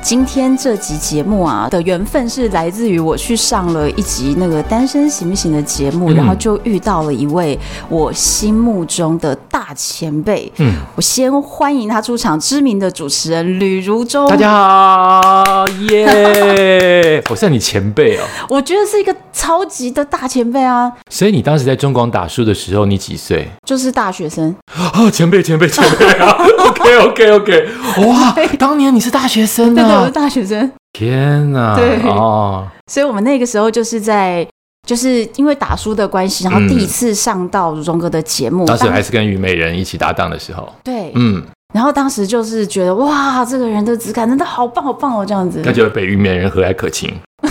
[0.00, 7.58] 今天这集节目啊的缘分是来自于我去上了一集那个《单身行不行》的节目，然后就遇到了一位
[7.88, 10.50] 我心目中的大前辈。
[10.56, 14.26] 嗯，我先欢迎他出场，知名的主持人吕如中。
[14.28, 17.22] 大家好，耶！
[17.28, 18.22] 我是你前辈哦。
[18.48, 20.90] 我觉得是一个超级的大前辈啊。
[21.10, 23.46] 所以你当时在中广打书的时候，你几岁？
[23.64, 24.54] 就是大学生。
[24.94, 26.34] 哦，前辈，前辈，前辈啊
[26.68, 27.68] ！OK，OK，OK。
[28.06, 29.97] 哇，当年你是大学生啊。
[30.00, 31.74] 我是大学生，天哪！
[31.78, 32.00] 对。
[32.08, 34.46] 哦，所以我们那个时候就是在，
[34.86, 41.42] 就是因为打书的关系，然后第一次上到如中哥的节目，当时还是跟虞美人一起搭档的时候，对，嗯，
[41.74, 47.12] 然后当时就是觉得哇，这个人的质感真的好棒好棒哦，这样子，那就被虞美人和蔼可亲。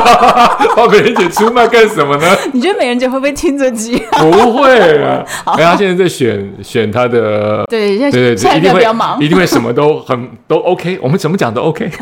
[0.76, 2.26] 把美人姐出卖干什么呢？
[2.52, 4.02] 你觉得美人姐会不会听这集？
[4.12, 4.70] 不会
[5.02, 8.80] 啊，因为她现在在选选她的，对对对，对，一定会
[9.24, 11.90] 一定会什么都很都 OK，我们怎么讲都 OK。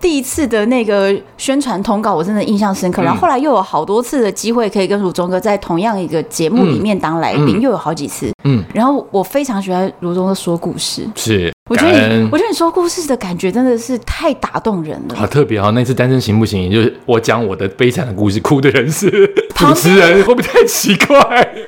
[0.00, 3.00] 第一次的那个宣传通告，我真的印象深刻。
[3.00, 8.30] 然后后来又有好多次的机会，可以跟如中哥在同样一个节目里面当来宾，又有好几次。
[8.44, 11.08] 嗯，然后我非常喜欢如中哥说故事。
[11.14, 11.53] 是。
[11.74, 15.14] 我觉得你，我觉得你说故事的感觉真的是太打动人了。
[15.16, 15.70] 好特别啊！
[15.70, 16.70] 那次单身行不行？
[16.70, 19.10] 就是我讲我的悲惨的故事，哭的人是
[19.56, 21.16] 主持人，会不会太奇怪？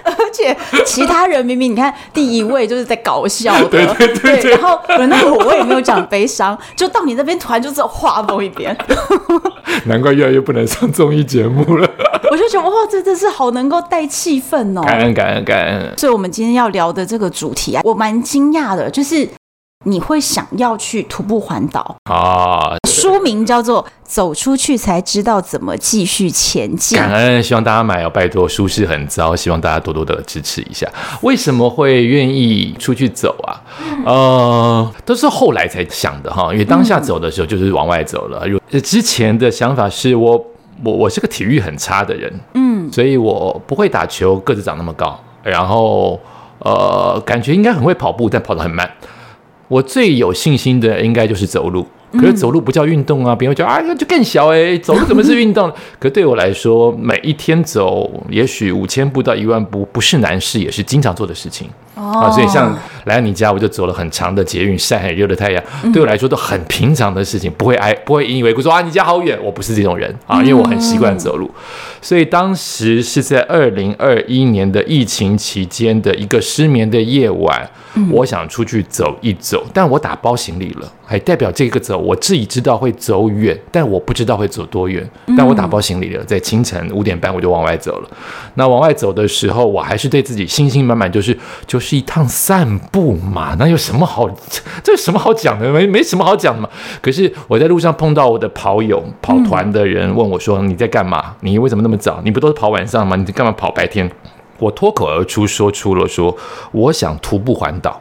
[0.04, 8.76] 而且其他人明明你看第一位就是在搞笑的， 对对对，对，对，然后轮到我，我也没有讲悲伤，就到你那边突然就是画风一变。
[9.86, 11.88] 难怪越来越不能上综艺节目了。
[12.30, 14.82] 我就觉得哇，这真是好能够带气氛哦！
[14.82, 15.94] 感恩感恩感恩。
[15.96, 19.28] 所以，我们今天要聊的这个主题啊，我蛮惊讶的，就是。
[19.86, 22.76] 你会想要去徒步环岛啊？
[22.88, 26.98] 书名叫做《走出去才知道怎么继续前进》。
[27.00, 30.88] 感恩，希望大家买哦，拜托，书是很糟，希望大家多多的支持一下。
[31.22, 33.62] 为什么会愿意出去走啊？
[34.04, 38.44] 呃，都是后来才想的哈，因为当下走的时候就是往外走了。
[38.82, 40.46] 之前的想法是我
[40.82, 46.18] 我我是个体育很差的人，嗯，所以我不会打球，个子长那么高，然后
[46.58, 48.90] 呃，感觉应该很会跑步，但跑得很慢。
[49.68, 53.34] 我最有信心的应该就是走路，可是走路不叫运动啊！
[53.34, 55.72] 别人会觉得啊，那就更小哎、欸，走路怎么是运动？
[55.98, 61.68] 可对我来说，每一天走也许五千步到一万步，不是难事，也是经常做的事情。
[61.96, 69.38] 啊，所以像来到你家，我就走了很长的捷运，晒很热的太阳，对我来说都很平常的事情，不会挨，不会引以为傲说啊，你家好远。
[69.42, 71.50] 我不是这种人啊，因为我很习惯走路。
[72.02, 77.68] 所以当时是在二零二一年的疫情期间的一个失眠的夜晚，
[78.12, 88.10] 我想出去走一走，但我打包行李了，还代表这个走，我自己知道会走远，但我不知道会走多远，但我打包行李了，在清晨五点半我就往外走了。
[88.54, 91.36] 那往外走的时候，我还是对自己信心满满，就是
[91.66, 91.85] 就是。
[91.86, 94.28] 是一趟散步嘛，那有什么好？
[94.82, 95.70] 这有什么好讲的？
[95.72, 96.68] 没没什么好讲的嘛。
[97.00, 101.36] 可是我在路上碰到我的跑友、跑团的人，问我说：“你在干嘛？
[101.42, 102.20] 你为什么那么早？
[102.24, 103.14] 你不都是跑晚上吗？
[103.14, 104.10] 你干嘛跑白天？”
[104.58, 106.36] 我脱口而出说出了说
[106.72, 108.00] ：“我想徒步环岛。”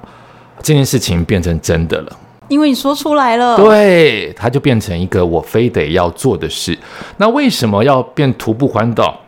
[0.63, 2.17] 这件事情变成真的了，
[2.47, 3.55] 因为你说出来了。
[3.57, 6.75] 对，它就变成一个我非得要做的事。
[7.17, 9.19] 那为什么要变徒步环岛？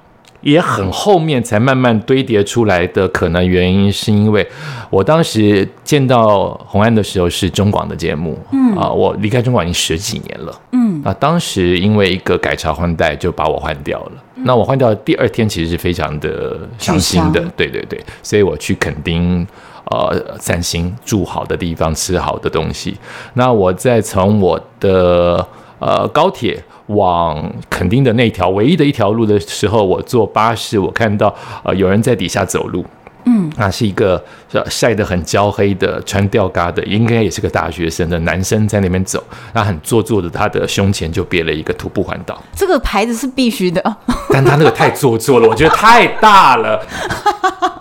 [0.42, 4.48] 也很后面才慢慢堆叠出来的可能原因，是因为
[4.90, 8.76] 我当时见到红安的时候是中广的节目，嗯。
[8.78, 11.02] 啊，我离开中广已经十几年了，嗯。
[11.04, 19.46] 啊，当时因为一个改朝换代就把我换掉了，那我换掉的第二天其实是非常的伤心的，对对对，所以我去垦丁
[19.86, 22.96] 呃散心，住好的地方，吃好的东西，
[23.34, 25.46] 那我再从我的
[25.80, 26.64] 呃高铁。
[26.88, 32.84] 往肯丁的那条唯一的一条路的时候，我坐巴士，我看到呃有人在底下走路，
[33.28, 34.24] 嗯，那是一个
[34.70, 43.84] 晒得很焦黑的穿吊嘎的，应该也是个大学生的男生在那边走，那很做作的，他的胸前就别了一个徒步环岛，这个牌子是必须的，
[44.30, 46.82] 但他那个太做作了，我觉得太大了。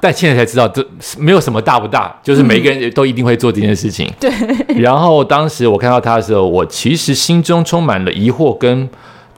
[0.00, 0.86] 但现在才知道，这
[1.18, 4.12] 没有什么大不大，就是每个人都一定会做这件事情。
[4.20, 4.30] 对。
[4.76, 8.88] 然后当时我看到他的时候，我其实心中充满了疑惑，跟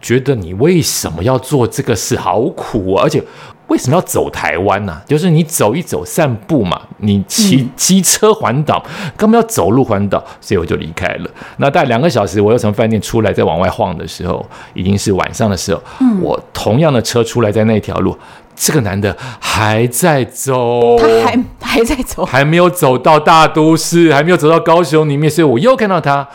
[0.01, 3.05] 觉得你为什么要做这个事，好苦啊！
[3.05, 3.23] 而且
[3.69, 5.03] 为什么要走台湾呢、啊？
[5.07, 8.85] 就是你走一走散步嘛，你骑机车环岛，
[9.17, 10.23] 干嘛要走路环岛？
[10.41, 11.31] 所以我就离开了。
[11.59, 14.45] 那大概两个小时，我又从饭店出来，再往外晃的时候，
[14.75, 15.83] 已经是晚上的时候。
[16.01, 18.17] 嗯、我同样的车出来，在那条路，
[18.57, 26.27] 这个男的还在走，他还还在走，还没有走到大都市，还没有走到高雄里面，所以我又看到他。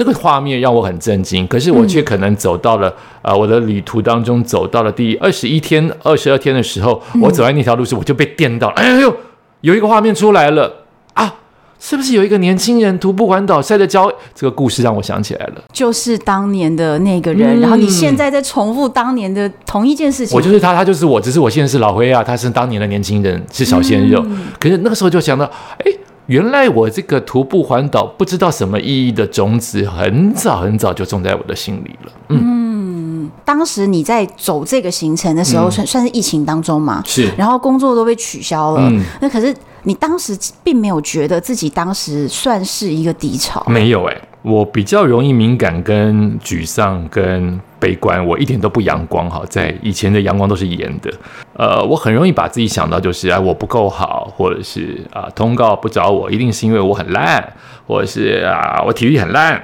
[0.00, 2.88] 那个画面让我很震惊，可是我却可能走到了
[3.20, 8.76] 啊、嗯呃，我的旅途当中走到了第二十一天、二十二天的时候，嗯、我走在那条路上，我就被电到了。
[8.76, 9.14] 哎呦，
[9.60, 11.34] 有一个画面出来了啊！
[11.78, 14.10] 是不是有一个年轻人徒步环岛晒着焦？
[14.34, 17.58] 这个故事让我想起来了，就是当年的那个人。
[17.58, 20.34] 嗯、然后你现在在重复当年的同一件事情。
[20.34, 24.22] 我就是他，他就是我，只是我现在是老灰啊，他是当年的年轻人，是小鲜肉。
[24.26, 25.44] 嗯、可是那个时候就想到，
[25.84, 25.92] 哎。
[26.30, 32.12] 原来我这个徒步环岛不知道什么意义的种子，很早很早就种在我的心里了。
[32.28, 37.02] 嗯，嗯，当时你在走这个行程的时候，算、嗯、算是疫情当中嘛？
[37.04, 37.28] 是。
[37.36, 38.88] 然后工作都被取消了。
[38.88, 39.02] 嗯。
[39.20, 43.64] 那可是你当时并没有觉得自己当时算是一个低潮？
[43.66, 47.60] 没有哎、欸，我比较容易敏感、跟沮丧、跟。
[47.80, 51.10] 悲观，我一点都不阳光哈，在以前的阳光都是盐的，
[51.54, 57.42] 呃，我很容易把自己想到就是啊，我不够好，或者是啊，通告不找我，一定是因为我很烂，
[57.86, 59.54] 或者是啊，我体力很烂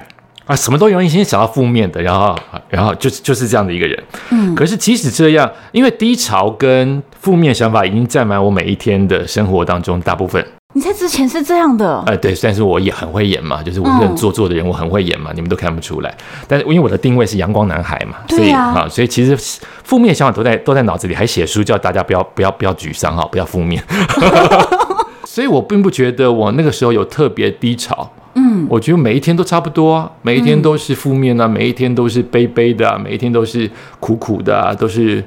[0.47, 2.35] 啊，什么都容易先想到负面的，然后，
[2.69, 4.03] 然后就是就是这样的一个人。
[4.31, 10.43] 嗯，可是即使这样，因为低潮跟负面想法已经占满我每一天的生活当中大部分。
[10.77, 16.17] 你在之前是这样的，呃，对，但是我也很会演嘛，就是我是很做作的人，嗯、我很会演嘛，你们都看不出来。
[16.47, 19.35] 但是因为我的定位是阳光男孩嘛，所以啊，啊，所以其实
[19.83, 23.83] 负面想法都在都在脑子里，还写书叫大家不要不要不要沮丧哈，不要负面。
[25.25, 33.67] 所以我并不觉得我那个时候有特别低潮，嗯，我觉得每一天都差不多啊，每一天都是负面啊，每一天都是悲悲的啊，每一天都是
[33.99, 35.23] 苦苦的啊，都是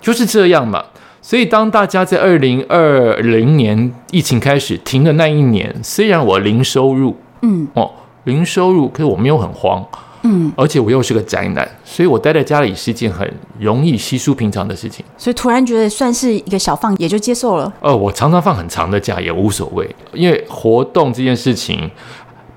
[0.00, 0.82] 就是这样嘛。
[1.24, 7.88] 所以，当大家在二零二零年疫情开始停的那一年，虽然我零收入，嗯，哦，
[8.24, 9.86] 零收入，可是我没有很慌，
[10.24, 15.04] 嗯，而且我又是个宅男，所以我待在家里是一件很容易稀疏平常的事情。
[15.16, 17.72] 所以突然觉得算是一个小放，也就接受了。
[17.80, 21.88] 呃，我常常放很长的假也无所谓，因为活动这件事情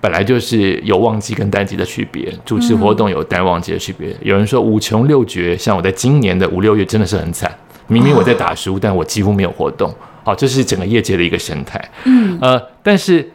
[0.02, 4.10] 本来就是有旺季跟淡季的区别，主持活动有淡旺季的区别。
[4.10, 7.56] 嗯、有人说五穷六绝，像我在今年的五六月真的是很惨。
[7.88, 9.94] 明明我在打书，但我几乎没有活动。
[10.24, 11.80] 好，这是整个业界的一个生态。
[12.06, 13.32] 嗯，呃，但是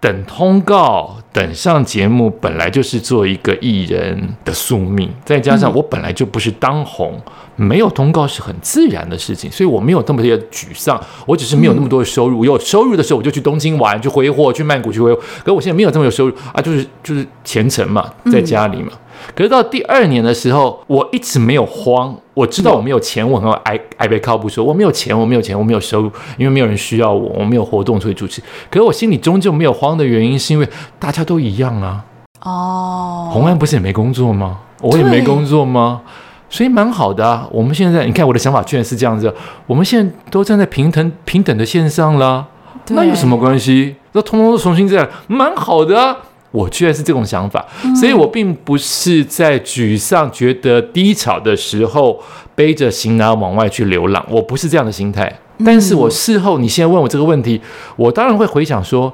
[0.00, 5.10] 等通告、等上节目，本来就是做一个艺人的宿命。
[5.24, 7.20] 再加上我本来就不是当红，
[7.56, 11.02] 没有通告是很自然的事情，所以我没有那么的沮丧。
[11.26, 12.38] 我只是没有那么多的收入。
[12.38, 15.20] 我有收入的时候，我就去东京玩，去挥霍，去曼谷去挥霍。
[15.44, 18.92] 可我现在没有这么有收入啊，就是就是虔诚嘛，在家里嘛。
[19.34, 22.16] 可是到第二年的时候，我一直没有慌。
[22.34, 28.40] 我知道我没有钱，我很爱爱被靠不说，我没有钱，我没有钱，我没有收入，因为没有人需要我，我没有活动所以主持。
[28.70, 30.68] 可是我心里终究没有慌的原因，是因为
[31.00, 32.04] 大家都一样啊。
[32.42, 34.58] 哦，红安不是也没工作吗？
[34.80, 36.02] 我也没工作吗？
[36.48, 37.48] 所以蛮好的啊。
[37.50, 39.34] 我们现在你看我的想法居然是这样子，
[39.66, 42.46] 我们现在都站在平等平等的线上了，
[42.90, 43.96] 那有什么关系？
[44.12, 46.16] 那通通都重新这样，蛮好的啊。
[46.50, 52.18] 我居然是这种想法，所以我并不是在沮丧、觉得低潮的时候
[52.54, 55.30] 背着行囊往外去流浪，我不是这样的心态。
[55.64, 57.60] 但是我事后，你现在问我这个问题，
[57.96, 59.12] 我当然会回想说，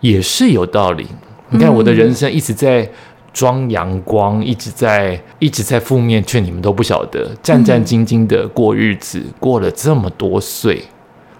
[0.00, 1.06] 也是有道理。
[1.50, 2.88] 你看我的人生一直在
[3.32, 10.84] 装阳光，一直在一直在负面，却你们都不晓得，战战兢兢的过日子，过了这么多岁，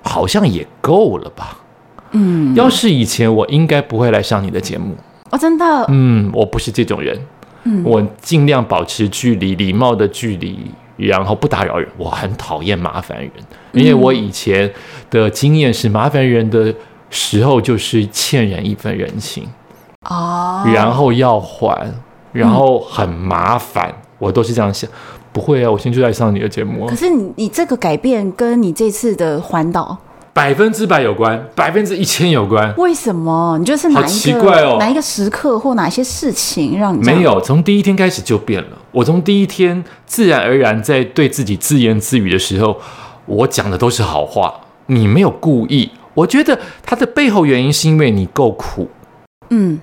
[0.02, 1.58] 好像也够了吧？
[2.12, 4.96] 嗯，要是以前，我应该不会来上你的节目。
[5.32, 5.64] 哦，真的？
[5.88, 7.18] 嗯，我不是这种人。
[7.64, 11.88] 嗯，我尽量保持距离，礼貌的距离，然后不打扰人。
[11.96, 13.30] 我很讨厌麻烦人，
[13.72, 14.70] 因为我以前
[15.08, 16.74] 的经验是，麻烦人的
[17.08, 19.48] 时候就是欠人一份人情。
[20.08, 21.90] 哦，然后要还，
[22.32, 24.90] 然后很麻烦，嗯、我都是这样想。
[25.32, 26.86] 不会啊，我现在就在上你的节目。
[26.86, 29.96] 可是你，你这个改变跟你这次的环岛。
[30.34, 32.74] 百分之百有关，百分之一千有关。
[32.76, 33.58] 为什么？
[33.58, 34.08] 你就是哪一个？
[34.08, 37.38] 好奇怪哦，哪一个时刻或哪些事情让你没有？
[37.40, 38.78] 从第一天开始就变了。
[38.92, 42.80] 我从第一天自然而然在对自己自言自语的时候，
[43.26, 44.54] 我讲的都是好话。
[44.86, 45.90] 你没有故意。
[46.14, 48.90] 我觉得它的背后原因是因为你够苦。
[49.50, 49.80] 嗯，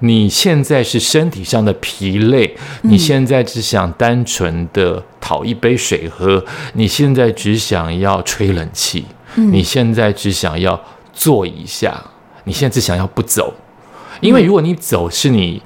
[0.00, 6.44] 你现在是身体上的疲累，你现在只想单纯的讨一杯水喝，
[6.74, 9.04] 你现在只想要吹冷气。
[9.34, 10.80] 你现在只想要
[11.12, 12.02] 坐一下，
[12.44, 13.54] 你现在只想要不走，
[14.20, 15.62] 因为如果你走是你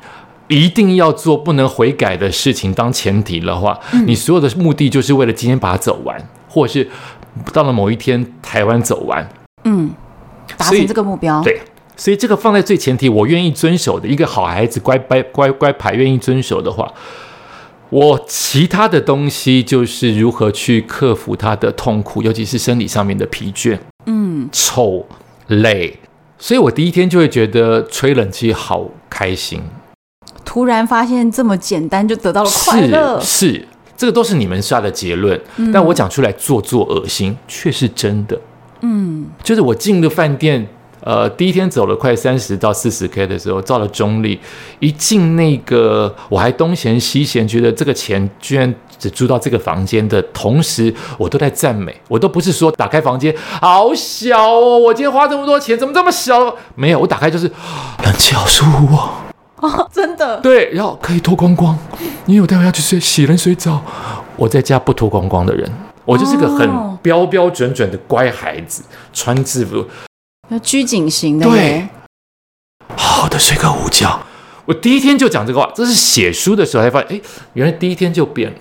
[0.49, 6.16] 一定要做不能悔改的事情当前提的话，你所有的目的就是为了今天把它走完，
[6.49, 6.88] 或者是
[7.52, 9.26] 到了某一天台湾走完，
[9.64, 9.90] 嗯，
[10.56, 11.61] 达成这个目标，对，
[11.97, 16.92] 所以这个放在最前提，我愿意遵守的一个好孩子，乖乖乖乖牌，愿意遵守的话，
[17.94, 25.06] 我其他的东西就是如何去克服他的痛苦，尤其是生理上面的疲倦，嗯，臭
[25.46, 25.96] 累，
[26.36, 29.62] 所以我第一天就会觉得吹冷气好开心，
[30.44, 33.52] 突然发现这么简单就得到了快乐，是。
[33.52, 33.68] 是。
[33.96, 38.36] 这个都是你们下的结论，嗯、但我讲出来做作恶心，却是真的。
[38.80, 40.66] 嗯，就是我进了饭店，
[41.04, 44.40] 呃，第一天走了快三十到四十 K 的时候，到了中立，
[44.80, 56.56] 一进那个，我还东嫌西嫌，觉得这个钱居然只租到这个房间的同时，我都在赞美，我都不是说打开房间好小哦，我今天花这么多钱，怎么这么小？
[56.75, 57.50] 没有，我打开就是
[58.02, 59.11] 冷气好舒服哦。
[59.56, 61.78] 哦，真的对，然后可以脱光光，
[62.25, 63.82] 因为我待会要去睡洗冷水澡。
[64.37, 65.70] 我在家不脱光光的人，
[66.06, 68.82] 我就是个很标标准准的乖孩子，
[69.12, 69.87] 穿制服，
[70.48, 71.46] 要拘谨型的。
[71.46, 71.88] 对，
[72.96, 74.20] 好好的睡个午觉。
[74.66, 77.20] 我第一天就讲这个话，这是写书的时候才发现，哎，
[77.52, 78.58] 原来第一天就变了。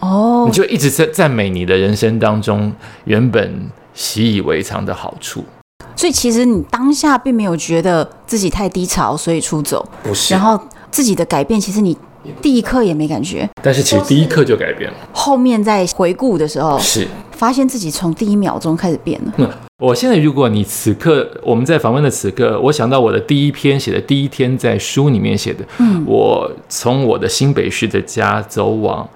[0.00, 2.72] 哦，你就一直在赞美你的人生当中
[3.04, 5.44] 原本习以为常的好处。
[5.96, 9.86] 所以其实你当下并没有觉得自己太低潮，所以出走。
[10.02, 10.32] 不是。
[10.32, 10.58] 然后
[10.90, 11.96] 自己的改变，其实你
[12.42, 13.48] 第一刻也没感觉。
[13.62, 14.96] 但是其实第一刻就改变了。
[15.12, 19.32] 后面在回顾的时候，是发现自己从第一秒钟开始变了。
[19.36, 19.48] 嗯，
[19.78, 29.08] 我现在如果你此刻我们在访问的此刻，我想到我的第一篇写的第一天在书里面写的，嗯，我从我的新北市的家走往。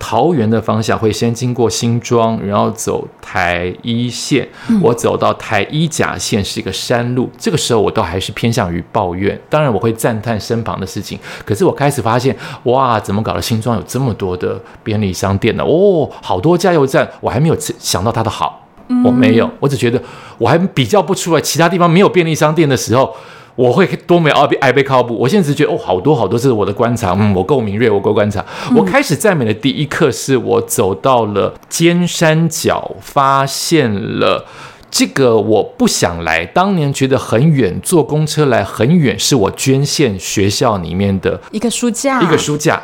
[0.00, 4.48] 桃园的方向会先经过新庄，然后走台一线。
[4.82, 9.38] 我走到台一甲线是一个山路，这个时候我都还是偏向于抱怨。
[9.50, 13.42] 当然我会赞叹身旁的事情，可是我开始发现，哇，怎么搞的？
[13.42, 15.62] 新庄有这么多的便利商店呢？
[15.62, 18.66] 哦，好多加油站，我还没有想到它的好，
[19.04, 20.02] 我没有，我只觉得
[20.38, 23.14] 我还比较不出来，其他地方没有便利商店的时候。
[23.56, 28.44] 我会多没爱被爱被靠谱，我现在只觉得哦，好多好多，这是我的观察，嗯，我够敏锐，我够观察。
[28.70, 34.46] 嗯、我开始赞美的第一刻，是我走到了尖山脚，发现了
[34.90, 42.82] 这个我不想来，当年觉得很远，坐公车来很远，是我捐献学校里面的一个书架，一个书架。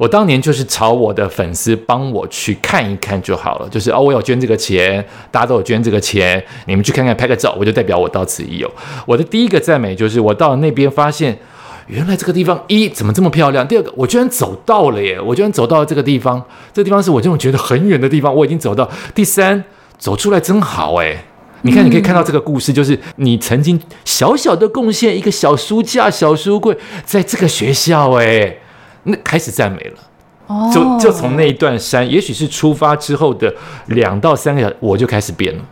[0.00, 8.70] 我当年就是朝我的粉丝帮我去看一看就好了，就是哦，我有捐这个钱，大家都有捐这个钱，你们去看看拍个照，我就代表我到此一游。
[9.04, 11.38] 我的第一个赞美就是我到了那边发现，
[11.86, 13.68] 原来这个地方一怎么这么漂亮？
[13.68, 15.20] 第二个，我居然走到了耶！
[15.20, 16.42] 我居然走到了这个地方，
[16.72, 18.90] 这个地方是我这种觉得很远的地方，我已经走到。
[19.14, 19.62] 第三，
[19.98, 21.24] 走出来真好哎！
[21.60, 28.59] 你看，你可以看到这个故事，就是你曾经小小的贡献一个小书架、小书柜，在这个学校哎。
[29.04, 29.98] 那开始赞美了，
[30.46, 33.54] 哦，就就从那一段山，也许是出发之后的
[33.86, 35.64] 两到三个小时，我就开始变了。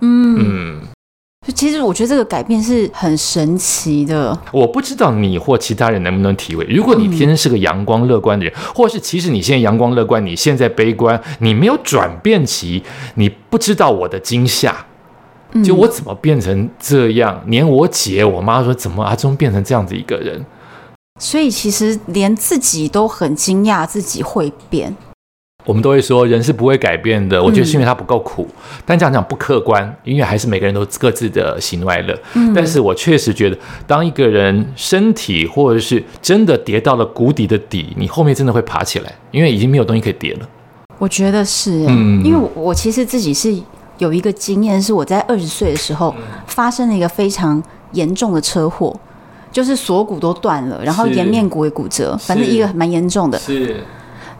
[0.00, 0.80] 嗯嗯，
[1.54, 4.36] 其实我觉得这个改变是很神奇的。
[4.50, 6.64] 我不知道你或其他人能不能体会。
[6.64, 12.82] 如果你天生是个阳光乐观的人，或是其实你现在阳光乐观，你现在悲观，你没有转变期，
[13.14, 14.74] 你不知道我的惊吓。
[15.62, 17.40] 就我怎么变成这样？
[17.46, 20.42] 连我姐、我妈说，怎么阿忠变成这样子一个人？
[21.22, 24.94] 所以其实连自己都很惊讶自己会变。
[25.64, 28.44] 我们都会说人是不会改变的，我觉得是因为他不够苦。
[28.50, 32.18] 嗯、但这样讲不客观，因为还是每个人都各自的喜怒哀乐。
[32.34, 40.48] 嗯、但是我确实觉得，当一个人身体或者是真的跌到了谷底的底，你后面真的会爬起来，因为已经没有东西可以跌了。
[40.98, 43.56] 我觉得是，嗯，因为我其实自己是
[43.98, 46.12] 有一个经验，是我在二十岁的时候
[46.48, 47.62] 发生了一个非常
[47.92, 48.98] 严重的车祸。
[49.52, 53.38] 就是锁骨都断了，然后颜面骨也骨折，反正一个蛮严重的。
[53.38, 53.84] 是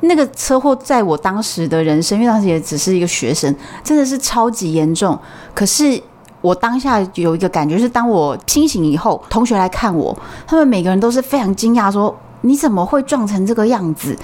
[0.01, 3.55] 那个车祸，在我当时的人生，因为当时也只是一个学生，
[3.85, 5.17] 真的是超级严重。
[5.55, 6.01] 可是
[6.41, 14.17] 我当下有一个感觉，是当我清醒以后，同学来看我，他们每个人都是非常惊讶，说你怎么会撞成这个样子？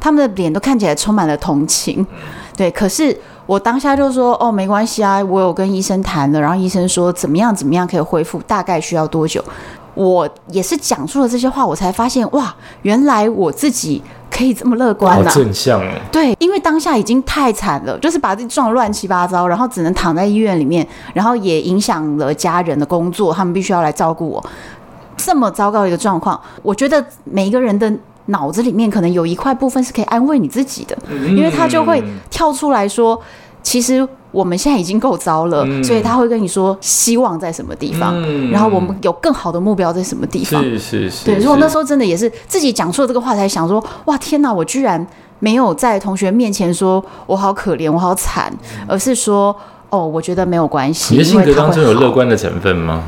[0.00, 2.06] 他们的脸都看起来充满了同情。
[2.56, 3.14] 对，可是
[3.46, 9.44] 我当下就说，哦，没关系啊，我有跟医生谈了，然后医生说怎么样怎么样可以恢复，大概需要多久？
[9.98, 14.00] 我也是讲出了这些话，我才发现哇，原来我自己
[14.30, 15.24] 可以这么乐观啊！
[15.24, 15.92] 好正向哦。
[16.12, 24.44] 对，因为当下已经太惨了，就是把自己撞得乱七八糟，然后只能躺在医院里面，然后也影响了家人的工作，他们必须要来照顾我。
[25.16, 27.92] 这么糟糕的一个状况，我觉得每一个人的
[28.26, 32.00] 脑子里面可能有一块部分是可以安慰你自己的，因为他就会
[32.30, 33.20] 跳出来说，
[33.68, 34.08] 其实。
[34.30, 40.62] 我们现在已经够糟了，嗯、所以他会跟你说希望在什么地方，嗯、然后我们有更好的目标在什么地方。
[40.62, 41.24] 是是是。
[41.24, 45.04] 对，如果那时候真的也是自己讲出了这个话，才想说哇天哪，我居然
[45.38, 48.52] 没有在同学面前说我好可怜，我好惨，
[48.86, 49.56] 而是说
[49.88, 51.14] 哦，我觉得没有关系。
[51.14, 53.04] 你的性格当中有乐观的成分吗？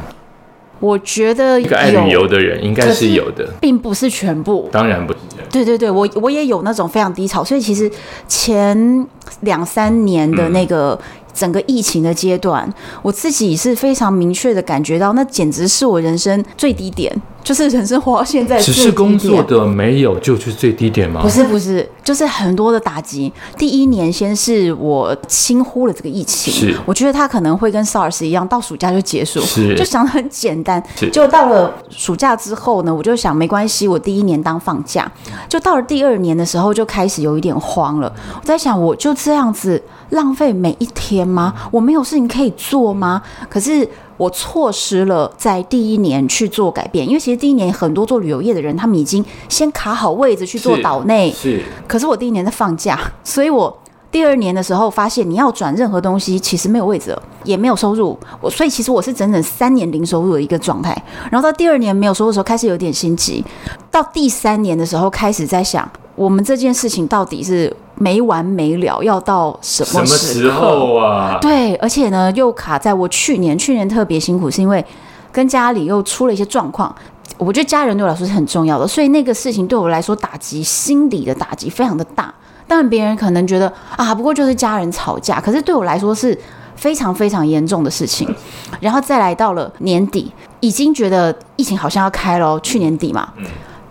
[0.80, 4.70] 我觉得一个爱旅游的人应该是有的，并不是全部。
[4.72, 5.18] 当然不是。
[5.50, 7.90] 对对对，我我也有那种非常低潮，所以其实
[8.28, 9.06] 前
[9.40, 10.98] 两三年的那个。
[11.00, 12.68] 嗯整个疫情的阶段，
[13.02, 17.10] 我自己是非常明确的感觉到，那简直是我人生最低点，
[17.44, 18.60] 就是人生活到现在。
[18.60, 21.22] 只是工作的没有就是最低点吗？
[21.22, 23.32] 不是不是，就是很多的打击。
[23.56, 30.82] 第一年先是我轻忽了这个疫情，是我觉得它可能会跟 SARS 一样，到暑假就结束，是就想得很简单。
[31.12, 35.10] 就到了暑假之后呢，我就想没关系，我第一年当放假。
[35.48, 38.12] 就到了第二年的时候，就开始有一点慌了。
[38.34, 39.82] 我在想，我就这样子。
[40.10, 41.54] 浪费每一天吗？
[41.70, 43.22] 我没有事情可以做吗？
[43.48, 51.30] 可是我错失了在第一年去做改变，因为其实第一年很多做旅游业的人，他们已经先卡好位置去做岛内。
[51.30, 51.62] 是。
[51.86, 53.78] 可是我第一年在放假，所以我
[54.10, 58.18] 第二年的时候发现，你要转任何东西，其实没有位置了，也没有收入。
[58.40, 60.96] 我所以其实我是整整三年零收入的一个状态。
[61.30, 63.44] 然后到第二年没有收入的时候，开始有点心急。
[63.90, 67.74] 到第三年的时候，开始在想，我们这件事情到底是。
[68.02, 70.06] 没完没了，要到什么时候？
[70.06, 71.36] 什么时候啊？
[71.38, 74.82] 对，而且呢，又卡在我去年，去年特别辛苦，是因为
[75.30, 76.96] 跟家里又出了一些状况。
[77.36, 82.32] 我觉得家人对我来说是很重要的，所以那个事情对我来说打击，心理的打击非常的大。
[82.70, 86.38] 当然，别人可能觉得啊，不过就是家人吵架，可是对我来说是
[86.76, 88.32] 非常非常严重的事情。
[88.78, 93.30] 然后再来到了年底，已经觉得疫情好像要开了，去年底嘛，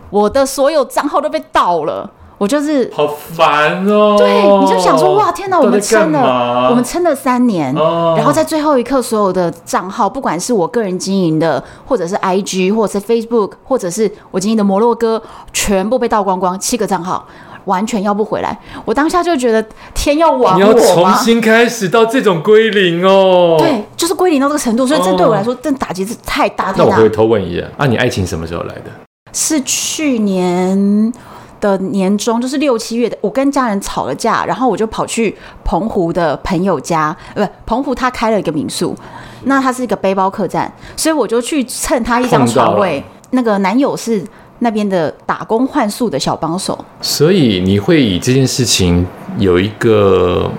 [0.10, 2.10] 我的所有账号都被盗了。
[2.38, 15.22] 我就是好烦哦，对，你就想说哇，天哪，我们撑了，我们撑了三年，哦，然后在最后一刻，所有的账号，不管是我个人经营的，或者是 IG，或者是 Facebook，或者是我经营的摩洛哥，
[15.52, 17.28] 全部被盗光光，七个账号
[17.70, 18.58] 完全要不回来。
[18.84, 26.84] 我当下就觉得天要亡我，你要重新开始到这种归零哦，对，就是归零到这个程度，所以这对我来说，这打击是太大太大。
[26.84, 28.92] 那我可以偷问一下，啊，你爱情什么时候来的？
[29.32, 31.14] 是去年。
[31.62, 38.96] 的年终就是六七月的，我跟家人吵了架，然后我就跑去澎湖的朋友家，呃，不，澎湖他开了一个民宿，
[39.44, 43.04] 那他是一个背包客栈，所以我就去蹭他一张床位。
[43.32, 44.24] 那个男友是
[44.60, 49.06] 那边的打工换宿的小帮手，所以你会以这件事情
[49.38, 50.50] 有一个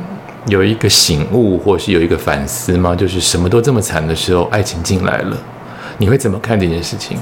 [0.46, 2.96] 有一个醒悟，或是有一个反思吗？
[2.96, 5.36] 就是什么都这么惨的时候，爱情进来了，
[5.98, 7.18] 你会怎么看这件事情？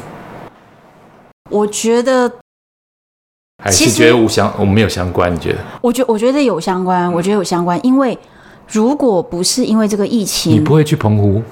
[1.50, 2.32] 我觉得。
[3.60, 5.34] 还是觉得无相，我们没有相关？
[5.34, 5.58] 你觉得？
[5.80, 8.16] 我觉我觉得有相关，我觉得有相关，因为
[8.68, 11.42] 如果不是因为这个疫情，你不会去澎湖，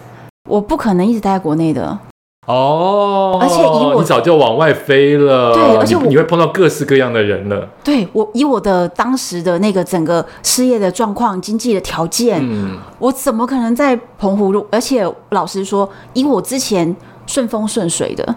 [0.48, 1.98] 我不可能一直待在国内的。
[2.46, 7.68] 哦，而且以我，你早就往外飞了，对，而且你，你会碰到各式各样的人了。
[7.82, 14.64] 对我，以我的当时的那个整个事业的状况、经济的条件，嗯，我怎么可能在澎湖？
[14.70, 16.94] 而且老实说，以我之前
[17.26, 18.34] 顺风顺水的。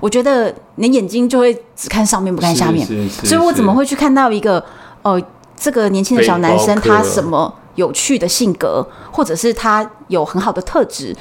[0.00, 4.64] 我觉得你眼睛就会只看上面不看下面，所以我怎么会去看到一个
[5.02, 5.20] 呃
[5.56, 11.12] 这个年轻的小男生他什么有趣的性格，或者是他有很好的特质？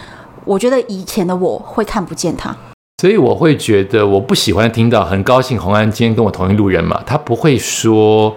[0.47, 2.55] 我觉得以前的我会看不见他，
[3.01, 8.33] 所以我会觉得我不喜欢听到很高兴洪安今天跟我同一路人嘛，他不会说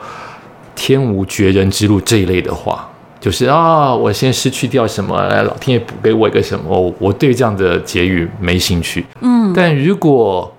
[0.75, 2.89] 天无绝人之路这一类的话。
[3.21, 6.65] 就是啊，我先失去掉什么，来，老天爷补给我一个什么？
[6.69, 9.05] 我，我对这样的结语没兴趣。
[9.21, 10.51] 嗯，但如果，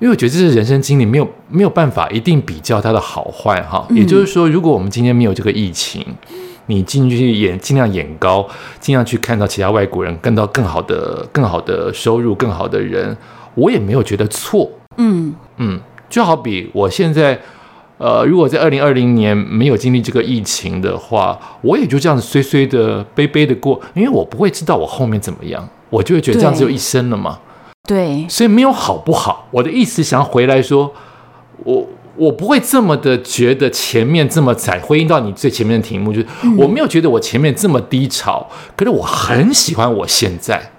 [0.00, 3.86] 因为我觉得这是人生经历，没有没有办法一定比较它的好坏哈。
[3.90, 6.04] 也就是说，如果我们今天没有这个疫情，
[6.68, 8.48] 你进去演，尽量演高，
[8.80, 13.14] 尽量去看到其他外国人，看到更好的、更好的收入、更好的人，
[13.54, 14.70] 我也没有觉得错。
[14.96, 17.38] 嗯嗯，就好比我现在。
[18.00, 27.40] 呃，如果在二零二零年没有经历这个疫情的话，我也就这样子衰衰的、悲悲的过，因为我不会知道我后面怎么样，我就会觉得这样子就一生了嘛。
[27.88, 29.48] 对，所以没有好不好。
[29.50, 30.92] 我的意思想要回来说，
[31.64, 31.84] 我
[32.18, 34.78] 我不会这么的觉得前面这么窄。
[34.80, 40.72] 回应到你最前面的题目，就是、嗯、我没有觉得我前面这么低潮，可是我很喜欢我现在。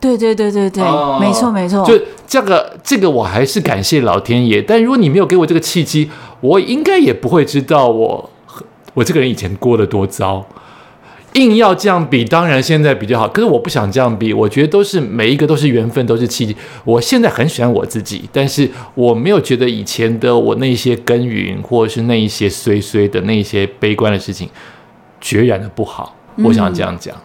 [0.00, 1.82] 对对对对对，哦、没错没错。
[1.86, 4.60] 就这个这个，我还是感谢老天爷。
[4.60, 8.30] 但如果你没有给我这个契机，我应该也不会知道我
[8.92, 10.44] 我这个人以前过得多糟。
[11.34, 13.28] 硬要这样比，当然现在比较好。
[13.28, 16.56] 可是我不想这样比，我觉得都是每一个都是缘分，都是契机。
[16.84, 24.48] 我现在很喜欢我自己，但是我没有觉得以前的我那些耕耘，或者是那一些衰衰的那一些悲观的事情，
[25.20, 26.16] 决然的不好。
[26.44, 27.14] 我想这样讲。
[27.14, 27.20] 嗯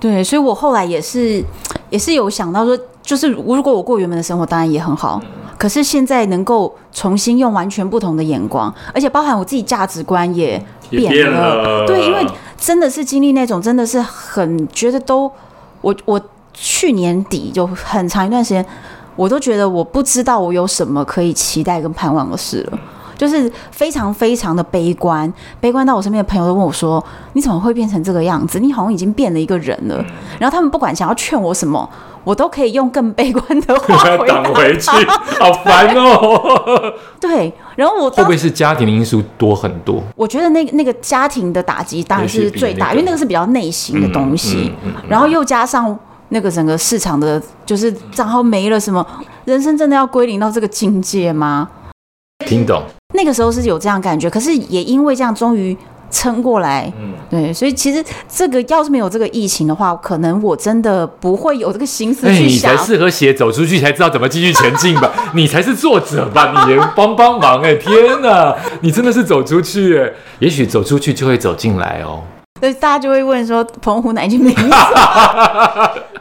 [0.00, 1.42] 对，所以我后来也是，
[1.88, 5.22] 也是有想到说，就是如果我过原本的生活，当然也很好。
[5.56, 11.10] 可是现在能够重新用完全不同的眼光，而且包含我自己价值观也变了。
[11.10, 12.26] 变了对，因为
[12.64, 15.30] 真的是经历那种，真的是很觉得都，
[15.82, 16.18] 我我
[16.54, 18.64] 去年底就很长一段时间，
[19.16, 22.78] 我都觉得我不知道我有什么可以期待跟盼望的事了。
[23.18, 28.58] 就是非常非常的悲观，悲观到我身边的朋友都问我说：“你怎么会变成这个样子？
[28.58, 30.02] 你好像已经变了一个人了。”
[30.40, 31.88] 然后他们不管想要劝我什么，
[32.24, 34.90] 我都可以用更悲观的话 挡回去，
[35.38, 36.92] 好烦哦。
[37.20, 40.02] 对，然后我会不会是家庭的因素多很多？
[40.16, 44.72] 我觉得那个那个家庭的打击当然是最大，因为那个是比较内心的东西。
[44.82, 45.96] 嗯嗯嗯嗯、然后又加上
[46.30, 49.06] 那个整个市场的，就是账号没了，什么
[49.44, 51.68] 人生真的要归零到这个境界吗？
[52.46, 52.82] 听懂。
[53.14, 55.76] 那个时候是有这样感觉，可是也因为这样，终于
[56.14, 56.90] 撑过来。
[56.96, 62.70] 嗯，对，所以其实这个要是没有这个疫情的话，可能我真的不会有这个心思去想。
[62.70, 65.10] 欸、你才适合写走出去，才知道怎么继续前进吧？
[65.34, 66.66] 你才是作者吧？
[66.68, 67.76] 你帮帮忙哎、欸！
[67.76, 70.14] 天哪，你真的是走出去哎、欸！
[70.38, 72.22] 也许走出去就会走进来哦。
[72.60, 74.62] 所以大家就会问说：澎湖哪一间名字？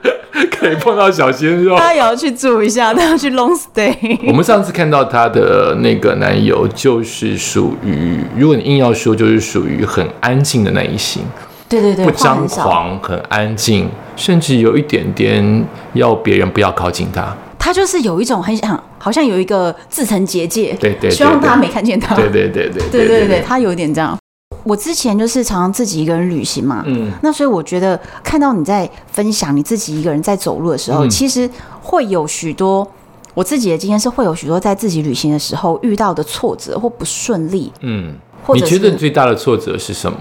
[0.52, 4.20] 可以碰到小鲜肉，他也要去住一下， 他要去 long stay。
[4.28, 11.24] 我们上次看到他的那个男友，就是属于，如果你硬要说，就是属于很安静的那一型。
[11.70, 17.36] 对对对，不张狂，很安静，甚至有一点点要别人不要靠近他。
[17.58, 22.14] 他就是有一种很想，好像有一个自成结界，对对，希望大家没看见他。
[22.14, 24.16] 对对对对对对对，他有点这样。
[24.64, 31.50] 我之前就是常常自己一个人旅行嘛，嗯，那所以我觉得看到你在分享你自己一个人在走路的时候，嗯、其实
[31.82, 32.88] 会有许多
[33.34, 40.18] 我自己的经验是会有许多在自己旅行的时候遇到的挫折或不顺利，嗯，或者你觉得最大的挫折是什么？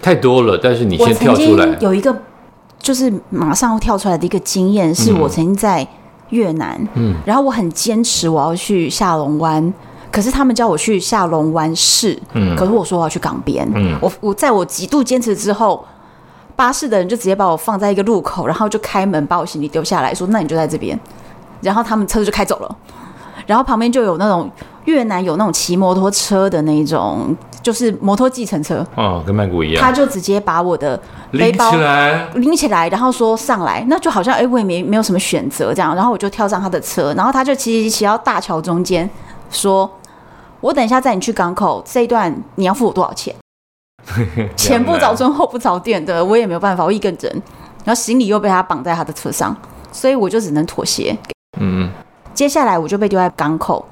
[0.00, 1.76] 太多了，但是你先跳出来。
[1.80, 2.16] 有一个
[2.78, 5.84] 就是马上要跳出来的一个经验，是我曾经在
[6.30, 9.74] 越南，嗯，然后我很坚持我要去下龙湾。
[10.16, 15.84] 可是他们叫我去下龙湾市，嗯，可是我说我要去港边，嗯，我我在我极度坚持之后，
[16.56, 20.98] 巴士的人就直接把我放在一个路口，然后就开门把我行李丢下来说，那你就在这边，
[21.60, 22.76] 然后他们车子就开走了，
[23.46, 24.50] 然后旁边就有那种
[24.86, 30.98] 越南有那种骑摩托车的那种，就是摩托计程车，哦，跟曼谷一样，他就直接把我的
[31.30, 39.10] 背包拎起来，拎起来，然后说上来，那就好像哎、欸，我也没没有什么选择这样，然后我就跳上他的车，然后他就骑骑骑到大桥中间
[39.50, 39.90] 说。
[40.66, 43.32] 我等一下载你去港口，这一段你要付我多少钱？
[44.56, 47.42] 前不着村后不着店的，我也没有办法，我一个人，
[47.84, 49.56] 然后行李又被他绑在他的车上，
[49.92, 51.16] 所以我就只能妥协。
[51.60, 51.88] 嗯，
[52.34, 53.86] 接下来我就被丢在港口，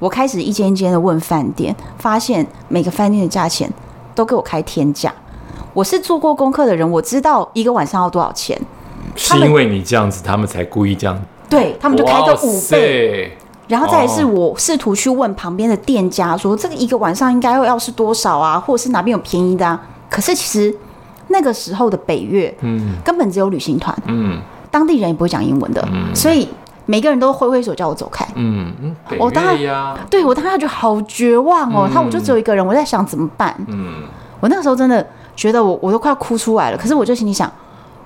[0.00, 3.72] 我开始一间一间的问饭店，发现每个饭店的价钱
[4.12, 5.14] 都给我开天价。
[5.74, 8.60] 我是做过功课的人，我知道一个晚上要多少钱。
[9.14, 11.16] 是因为你这样子，他们才故意这样。
[11.48, 13.38] 对，他们就开个五倍。
[13.68, 19.80] 然后再来是我试图去问旁边的店家说，这个一个晚上应该要是多少啊，或者是哪边有便宜的啊？
[20.08, 20.72] 可是其实
[21.28, 26.48] 那个时候的北越，嗯，根本只有旅行团，嗯，当地人也不会讲英文的，嗯，所以
[26.84, 29.58] 每个人都挥挥手叫我走开，嗯嗯，我当然
[30.08, 33.52] 对我当时就好绝望哦，他我就只有一个人，我在想怎么办？
[33.66, 34.04] 嗯，
[34.38, 37.50] 我那个时候真的觉得我我都快要哭出来了，可是我就心里想，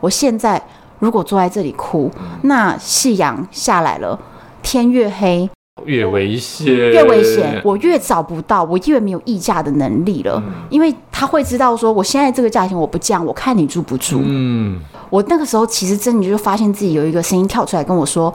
[0.01, 0.63] 我现在
[1.01, 2.11] 如果坐在这里哭，
[2.45, 4.19] 那夕阳下来了。
[4.63, 5.49] 天越黑
[5.87, 10.35] 越危险，越危险，我越找不到，我越没有议价的能力了。
[10.47, 14.21] 嗯、因为他会知道说，我现在这个价钱我不降，我看你住不住。
[14.23, 18.33] 嗯，我那个时候其实真的就发现自己有一个声音跳出来跟我说：“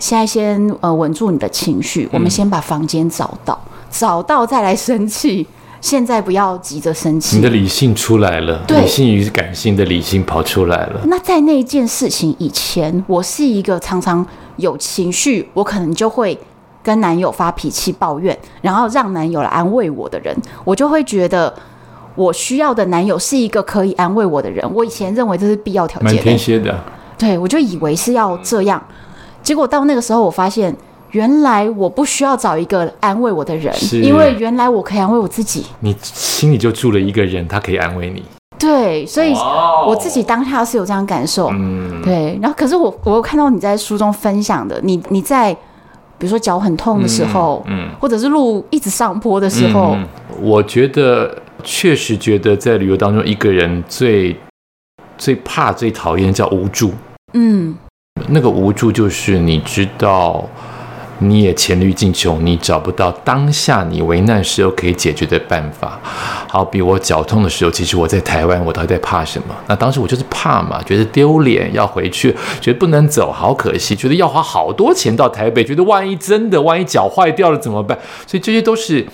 [0.00, 3.56] 现在先呃稳住你的情绪，嗯、我们先把房间找到，
[3.90, 5.46] 找到再来生气。
[5.80, 11.02] 现在不要急着生气。”你的理性出来了，对理性与感性的理性跑出来了。
[11.04, 14.26] 那在那一件事情以前，我是一个常常。
[14.58, 16.38] 有情绪，我可能就会
[16.82, 21.52] 跟男友发脾气抱怨，然后让男友来安慰我的人，我就会觉得
[22.14, 24.64] 我需要的男友是一个可以安慰我的人。
[24.74, 26.78] 我以前认为这是必要条件，蛮天蝎的。
[27.16, 28.80] 对，我就以为是要这样，
[29.42, 30.74] 结果到那个时候，我发现
[31.10, 35.66] 原来我不需要找一个安慰我的人，因为原来我可以安慰我自己。
[35.80, 38.22] 你心里就住了一个人，他可以安慰你。
[38.58, 39.32] 对，所以
[39.86, 42.38] 我自己当下是有这样感受，嗯，对。
[42.42, 45.54] 然后，可是我我看到你在书中分享的，你你在
[46.18, 47.88] 比如说脚很痛的时候，嗯，嗯。
[48.00, 50.06] 或者是路一直上坡的时候，嗯、
[50.40, 54.36] 我觉得确实觉得在旅游当中，一个人最
[55.16, 56.92] 最怕、最讨厌叫无助，
[57.34, 57.76] 嗯，
[58.28, 60.44] 那个无助就是你知道
[61.18, 66.00] 你也黔驴技穷，你找不到当下你危难时候可以解决的办法。
[66.48, 69.54] 好比我脚痛的时候，其实我在台湾，我到底在怕什么？
[69.66, 77.98] 那当时我就是怕嘛，觉得丢脸，要回去，觉得不能走，好可惜，觉得要花好多钱到台北，觉得万一真的，万一脚坏掉了怎么办？
[78.26, 79.06] 所以这些都是，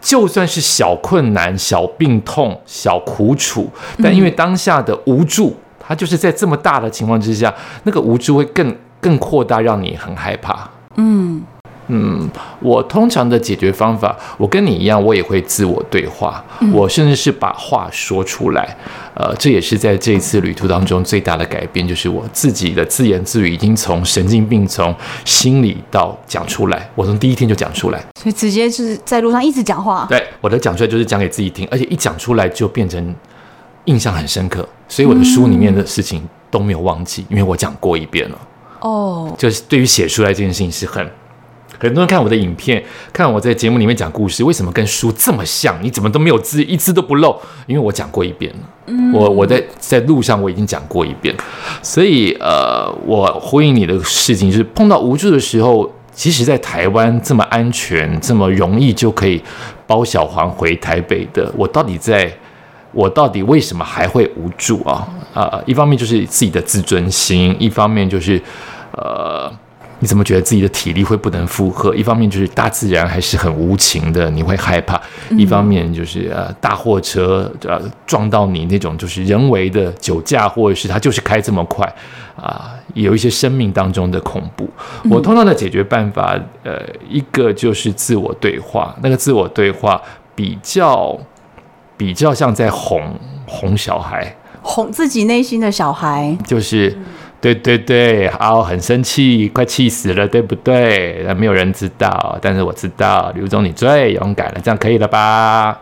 [0.00, 3.68] 就算是小困难、小病痛、小苦楚，
[4.02, 7.52] 但因为当下的无助，它就是在这么大的情况之下，
[7.82, 10.68] 那个无助会更更扩大，让你很害怕。
[10.98, 11.42] 嗯
[11.90, 12.28] 嗯，
[12.60, 18.76] 我通常的解决方法，我跟你一样，我也会自我对话，嗯、我甚至是把话说出来。
[19.14, 30.06] 呃，这也是在这一次旅途当中最大的改变，就是我自己的自言自语已经从神经病从心里到讲出来，我从第一天就讲出来，所以直接就是在路上一直讲话。
[30.10, 33.14] 对，我的讲出来就是讲给自己听，而且一讲出来就变成
[33.86, 38.38] 印象很深刻，所以我的书里面的事情都没有忘记，因为我讲过一遍了。
[38.80, 41.04] 哦，就是对于写出来这件事情是很，
[41.78, 45.76] 很多人看我的影片，看我在节目里面讲故事，为什么跟书这么像？
[45.82, 47.36] 你怎么都没有字，一字都不漏？
[47.66, 48.58] 因为我讲过一遍了。
[48.86, 51.34] 嗯，我我在在路上我已经讲过一遍，
[51.82, 59.42] 所以呃，我呼应你的事情就是碰到无助的时候，即使在台湾这么安全、这么容易就可以
[59.86, 62.32] 包小黄回台北的，我到底在？
[62.92, 65.06] 我到底为什么还会无助啊？
[65.34, 68.40] 啊、呃，一方面就是自己的自尊心，一方面就是，
[68.92, 69.52] 呃，
[69.98, 71.94] 你怎么觉得自己的体力会不能负荷？
[71.94, 74.98] 一方面就是大自然还是很无情的，你会害怕；
[75.36, 81.86] 一方面就是呃，大货车呃撞到你那种就是人为的酒驾，或者是他就是开这么快
[82.36, 84.68] 啊、呃，有一些生命当中的恐怖。
[85.10, 90.00] 我通常的解决办法，呃，一个就是自我对话，那个自我对话
[90.34, 91.16] 比较。
[91.98, 93.02] 比较像在哄
[93.44, 96.96] 哄小孩，哄自己内心的小孩，就是，
[97.40, 101.26] 对对对，好，很生气，快气死了，对不对？
[101.34, 105.76] 没有人知道，但是我知道，刘总你最勇敢了，这样可以了吧？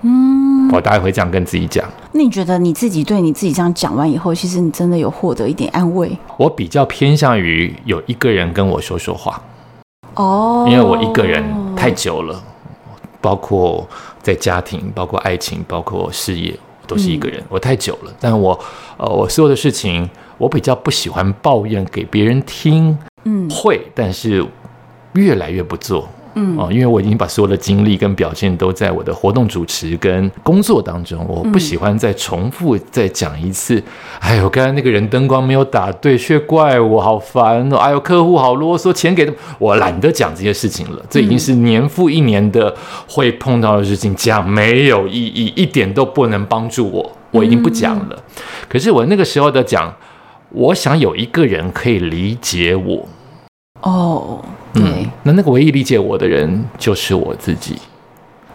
[0.00, 1.88] 嗯，我大概会这样跟自己讲。
[2.10, 6.10] 那你觉得你自己对你自己这样讲完以后，其实你真的有获得一点安慰？
[6.36, 9.40] 我比较偏向于有一个人跟我说说话，
[10.14, 11.44] 哦，因为我一个人
[11.76, 12.42] 太久了，
[13.20, 13.88] 包括。
[14.22, 16.56] 在家庭，包括爱情，包括事业，
[16.86, 17.40] 都是一个人。
[17.40, 18.58] 嗯、我太久了，但我，
[18.96, 20.08] 呃，我所有的事情，
[20.38, 22.96] 我比较不喜欢抱怨给别人听。
[23.24, 24.44] 嗯，会，但是
[25.14, 26.08] 越来越不做。
[26.34, 33.76] 嗯哦，因为我已经把所有的精力跟表现都在我的活动主持跟工作当中，我不喜欢再重复再讲一次。
[33.76, 33.84] 嗯、
[34.20, 37.76] 哎呦，刚才那个人灯光没有打对，却怪我，好烦哦！
[37.76, 41.04] 哎呦，客户好啰嗦，钱给的我懒得讲这些事情了。
[41.10, 42.74] 这已经是年复一年的
[43.08, 47.12] 会碰到的事情，讲没有意义，一点都不能帮助我。
[47.30, 48.16] 我已经不讲了。
[48.16, 49.94] 嗯、可是我那个时候的讲，
[50.50, 53.06] 我想有一个人可以理解我。
[53.82, 54.42] 哦。
[54.72, 57.76] 对嗯，那那个唯一理解我的人就是我自己，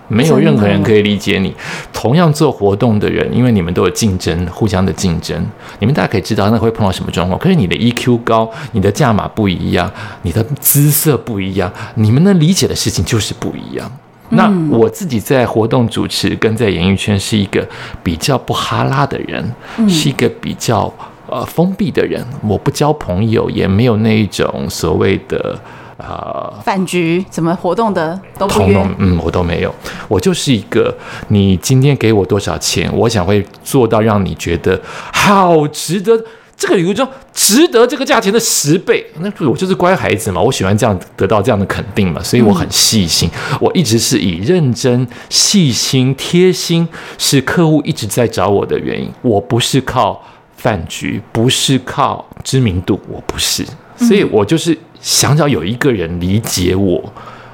[0.07, 1.53] 没有任何人可以理解你。
[1.93, 5.45] 同样做活动的人，因为你们都有竞争，互相的竞争，
[5.79, 7.37] 你们大家可以知道那会碰到什么状况。
[7.37, 13.91] 可是你的 EQ 高，你的价码不一样，你的姿色不一样，你们能理解的事情就是不一样。
[14.29, 17.67] 那我自己在活动主持跟在演艺圈是一个
[18.03, 19.53] 比较不哈拉的人，
[19.87, 20.91] 是一个比较
[21.27, 22.25] 呃封闭的人。
[22.41, 25.59] 我不交朋友，也没有那一种所谓的。
[25.97, 29.73] 啊，饭局怎么活动的都不约，嗯，我都没有。
[30.07, 30.95] 我就是一个，
[31.29, 34.79] 你今天给我多少钱，我想会做到让你觉得
[35.11, 36.23] 好值得。
[36.55, 39.05] 这个礼物就值得这个价钱的十倍。
[39.19, 43.29] 那我就是乖孩子嘛，我喜欢这样得到这样的肯定嘛，所以我很细心。
[43.51, 46.87] 嗯、我一直是以认真、细心、贴心，
[47.19, 49.07] 是客户一直在找我的原因。
[49.21, 50.19] 我不是靠
[50.55, 53.63] 饭局，不是靠知名度，我不是，
[53.97, 54.77] 所以我就是。
[55.07, 57.01] 想找有一个人理解我，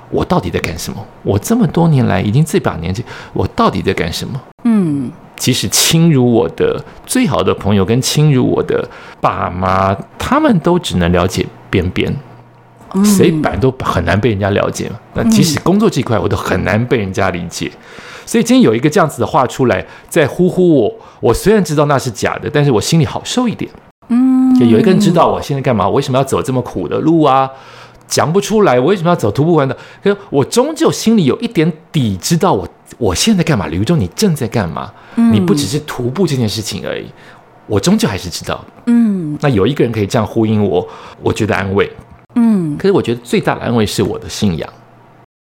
[0.09, 1.05] 我到底在干什么？
[1.21, 4.41] 我这么多年来已经这把年纪，我到底在干什么？
[4.63, 8.89] 嗯，即使亲如我的最好的朋友跟亲如我的
[9.21, 12.11] 爸妈，他们都只能了解边边，
[13.05, 14.99] 谁本来都很难被人家了解嘛。
[15.13, 17.71] 那即使工作这块，我都很难被人家理解。
[18.25, 23.69] 所以今天有一个这样子的话出来，在呼呼我，我虽然知道那是假的，但是我心里好受一点。
[24.63, 27.49] 就有一个人知道我现在干嘛，我为什么要走这么苦的路啊？
[28.07, 29.75] 讲不出来，我为什么要走徒步环岛？
[30.03, 33.65] 可是我终究心里有一点底，知道我我现在干嘛。
[33.67, 34.91] 刘忠，你正在干嘛？
[35.31, 37.05] 你不只是徒步这件事情而已，
[37.65, 38.63] 我终究还是知道。
[38.85, 40.87] 嗯，那有一个人可以这样呼应我，
[41.21, 41.89] 我觉得安慰。
[42.35, 44.69] 嗯，可是我觉得最大的安慰是我的信仰。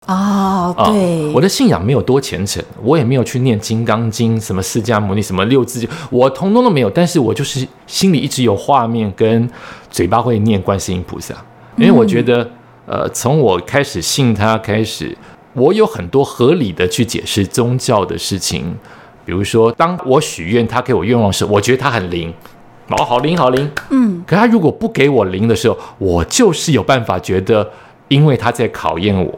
[0.07, 6.89] 哦，对，我的信仰没有多虔诚，我也没有去念《金刚经》、什么释迦牟尼、什么六字经，我通通都没有。
[6.89, 9.51] 但是我就是心里一直有画面，跟
[9.91, 11.35] 嘴巴会念观世音菩萨，
[11.77, 12.49] 因为我觉得
[12.87, 15.17] 呃，从我开始信他开始，
[15.55, 18.77] 我有很多合理的去解释宗教的事情。
[19.25, 22.33] 比如说，当我许愿他给我愿望时，我觉得他很灵，
[22.91, 24.23] 哦，好灵好灵，嗯。
[24.25, 27.69] 可他如果不给我灵的时候，我就是有办法觉得，
[28.07, 29.37] 因为他在考验我，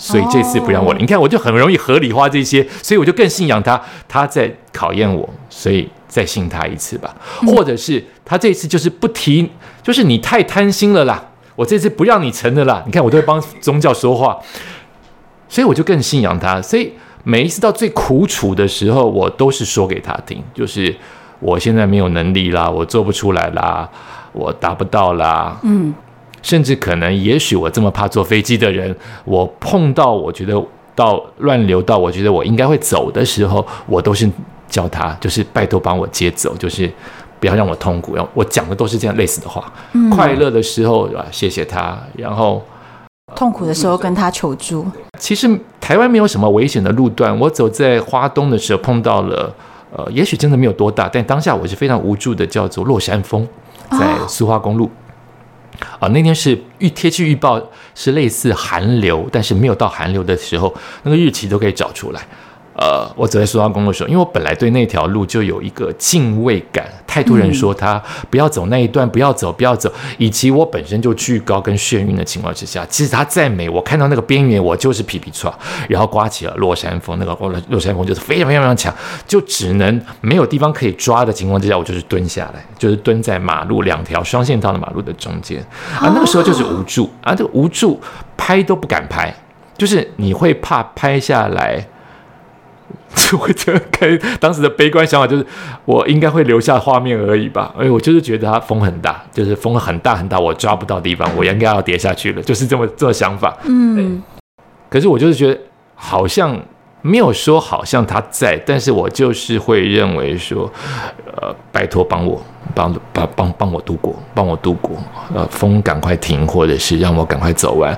[0.00, 1.02] 所以这次不让我灵。
[1.02, 7.14] 你看，我就很容易合理化这些，所以我就更信仰他，他在考验我，所以再信他一次吧。
[7.46, 9.50] 或者是他这次就是不提，
[9.82, 11.22] 就是你太贪心了啦，
[11.54, 12.82] 我这次不让你成的啦。
[12.86, 14.38] 你看，我都会帮宗教说话，
[15.48, 16.92] 所以我就更信仰他，所以。
[17.22, 20.96] 每一次到最苦楚的时候，我都是说给他听，就是
[21.38, 23.86] 我现在没有能力啦，我做不出来啦，
[24.32, 25.92] 我达不到啦，嗯，
[26.42, 30.60] 甚至可能，也许我这么怕坐飞机的人，我碰到我觉得
[30.94, 34.28] 到乱流到我觉得我应该会走的时候，我都是
[34.68, 36.90] 叫他，就是拜托帮我接走，就是
[37.38, 38.14] 不要让我痛苦。
[38.14, 42.62] 然后我讲的都是这样类似的话，嗯，快乐的时候啊，谢谢他，然后。
[43.36, 44.84] 痛苦的时候跟他求助。
[45.16, 45.48] 其实
[45.80, 47.38] 台湾没有什么危险的路段。
[47.38, 49.54] 我走在花东的时候碰到了，
[49.92, 53.46] 呃，也许真的没有多大，但当下我是非常无助的，叫做落山风，
[53.92, 54.90] 在苏花公路。
[55.98, 57.60] 啊、那天是预天气预报
[57.94, 62.26] 是类似寒流，但是没有到寒流的时候，那个日期都可以找出来。
[62.80, 75.52] 呃，我走在苏花公路的时候，因为我本来对那条路就有一个敬畏感，太多人说他不要走那一段，不要走，不要走，以及我本身就惧高跟眩晕的情况之下，其实它再美，我看到那个边缘，我就是皮皮剉，
[75.90, 77.36] 然后刮起了落山风，那个
[77.68, 78.94] 落山风就是非常非常非常强，
[79.26, 85.60] 就只能没有地方可以抓的情况之下，我就是蹲下来，就是蹲在马路两条双线道的马路的中间，
[86.00, 88.00] 啊，那个时候就是无助啊，这个无助
[88.38, 89.34] 拍都不敢拍，
[89.76, 91.86] 就是你会怕拍下来。
[93.30, 95.44] 就会这样开，当时的悲观想法就是，
[95.84, 97.74] 我应该会留下画面而已吧。
[97.78, 103.56] 哎，我就是觉得它风很大，就是风很大很大，我抓不到地方，我应该要跌下去了，就是这么这个想法。
[103.64, 104.22] 嗯。
[104.88, 105.60] 可是我就是觉得，
[105.94, 106.60] 好像
[107.02, 110.70] 没有说好像他在，但是我就是会认为说，
[111.36, 112.40] 呃，拜托帮我
[112.74, 114.96] 帮帮帮帮我度过，帮我度过。
[115.34, 117.96] 呃，风赶快停，或者是让我赶快走完，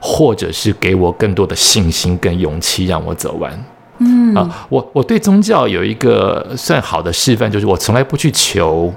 [0.00, 3.52] 或者是给我更多的信心跟勇气，让我走完。
[4.04, 4.34] 嗯。
[4.34, 8.92] 啊，我我对宗教有一个算好的示范，就是我从来不去求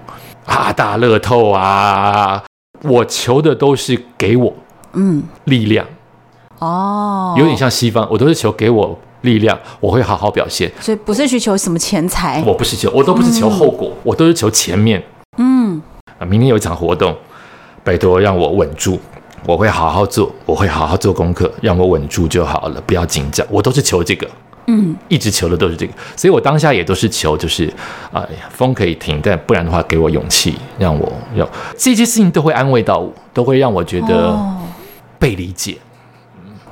[0.45, 2.43] 啊大乐透啊，
[2.83, 4.53] 我求的都是给我
[4.93, 5.23] 嗯。
[5.45, 5.85] 力量
[6.59, 15.03] 哦，有点像西方，我都是求给我力量，我会好好表现，所以不是去求什么钱财，我不是求，我都不是求后果，嗯、我都是求前面
[15.37, 15.81] 嗯。
[16.17, 17.13] 啊，明天有一场活动，
[17.83, 18.97] 拜托让我稳住，
[19.45, 24.25] 我会好好做，我会好好做功课，让我稳住就好了，不要紧张，我都是求这个。
[24.67, 27.71] 嗯，一直求的都是这个，所以我当下也都是求，就是，
[28.11, 31.47] 哎呀，风可以停，但不然的话，给我勇气，让我要
[31.77, 34.37] 这些事情都会安慰到我，都会让我觉得
[35.19, 35.77] 被理解。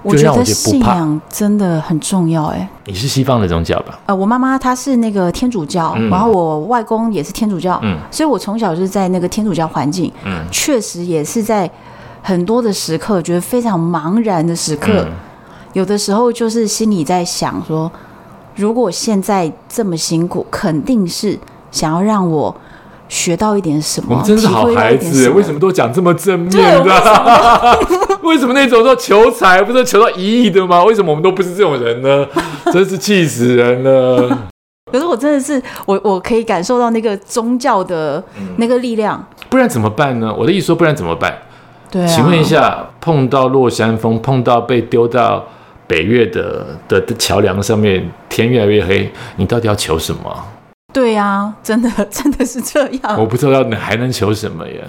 [0.01, 2.67] 我觉得信仰真的很重要，哎。
[2.86, 3.97] 你是西方的宗教吧？
[4.08, 11.69] 呃，我妈妈她是那个天主教，然后我外公也是天主教，嗯，所以我从小就是在那个天主教环境，嗯，确实也是在
[12.21, 15.08] 很多的时刻觉得非常茫然的时刻。
[15.73, 17.91] 有的时候就是心里在想说，
[18.55, 21.38] 如果现在这么辛苦，肯定是
[21.71, 22.55] 想要让我
[23.09, 24.07] 学到一点什么。
[24.12, 26.51] 我们真是好孩子，为什么都讲这么正面
[26.83, 27.79] 的？
[28.21, 30.83] 为什么那种说求财不是求到一亿的吗？
[30.83, 32.25] 为什么我们都不是这种人呢？
[32.71, 34.49] 真是气死人了。
[34.91, 38.23] 可是我真的是，我我可以感受到那个宗教的
[38.57, 39.25] 那个力量。
[39.49, 40.31] 不然怎么办呢？
[40.38, 41.36] 我的意思说，不然怎么办？
[41.89, 42.07] 对啊。
[42.07, 45.43] 请问一下，碰到落山风，碰到被丢到。
[45.93, 50.43] 北越的的的桥梁上面，天越来越黑，你到底要求什么？
[50.91, 53.15] 对呀、啊，真的真的是这样。
[53.19, 54.82] 我不知道你还能求什么呀？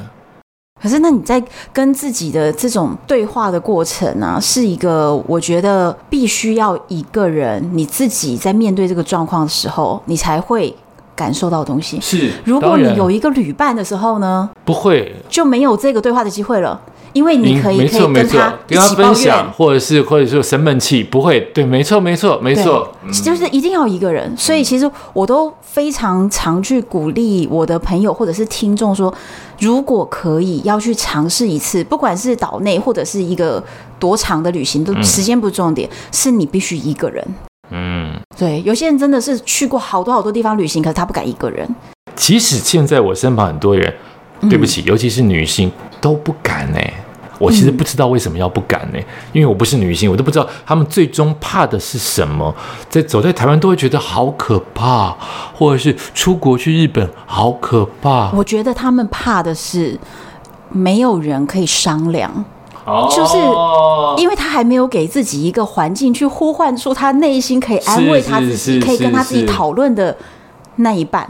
[0.80, 1.42] 可是，那你在
[1.74, 10.74] 跟自己的这种对话的过程呢、啊，是一个我觉得必须要一个人你自己在面对这个状况的时候，你才会
[11.14, 11.98] 感受到东西。
[12.00, 16.80] 是，如果你有一个旅伴的时候呢，不会就没有这个对话的机会了。
[17.12, 18.26] 因为你可以，跟
[18.76, 22.88] 他分享，或者是或者是生闷气，不会，对，没错没错没错，
[23.22, 24.36] 就是一定要一个人。
[24.36, 29.14] 所以其实我都非常常去鼓励我的朋友或者是听众说，
[29.60, 33.62] 如果可以要去尝试一次，不管是岛内或者是一个
[34.00, 37.24] 多长的旅行，都时间不是重点，是你必须一个人。
[38.34, 41.68] 嗯，对，有些人真的是去过好多好多地方旅行，可是他不敢一个人。
[42.14, 43.92] 即使现在我身旁很多人，
[44.48, 45.70] 对不起，尤其是女性
[46.00, 46.78] 都不敢呢。
[47.40, 48.98] 我其实不知道为什么要不敢呢？
[49.32, 52.54] 因为我不是女性，我都不知道他们最终怕的是什么。
[52.88, 55.14] 在走在台湾都会觉得好可怕，
[55.52, 58.30] 或者是出国去日本好可怕。
[58.30, 59.98] 我觉得他们怕的是
[60.70, 62.44] 没有人可以商量，
[62.84, 70.14] 哦，就是因为他还没有给自己一个环境去呼唤出他内心可以安慰他自己，可以跟他自己讨论的
[70.76, 71.26] 那一半，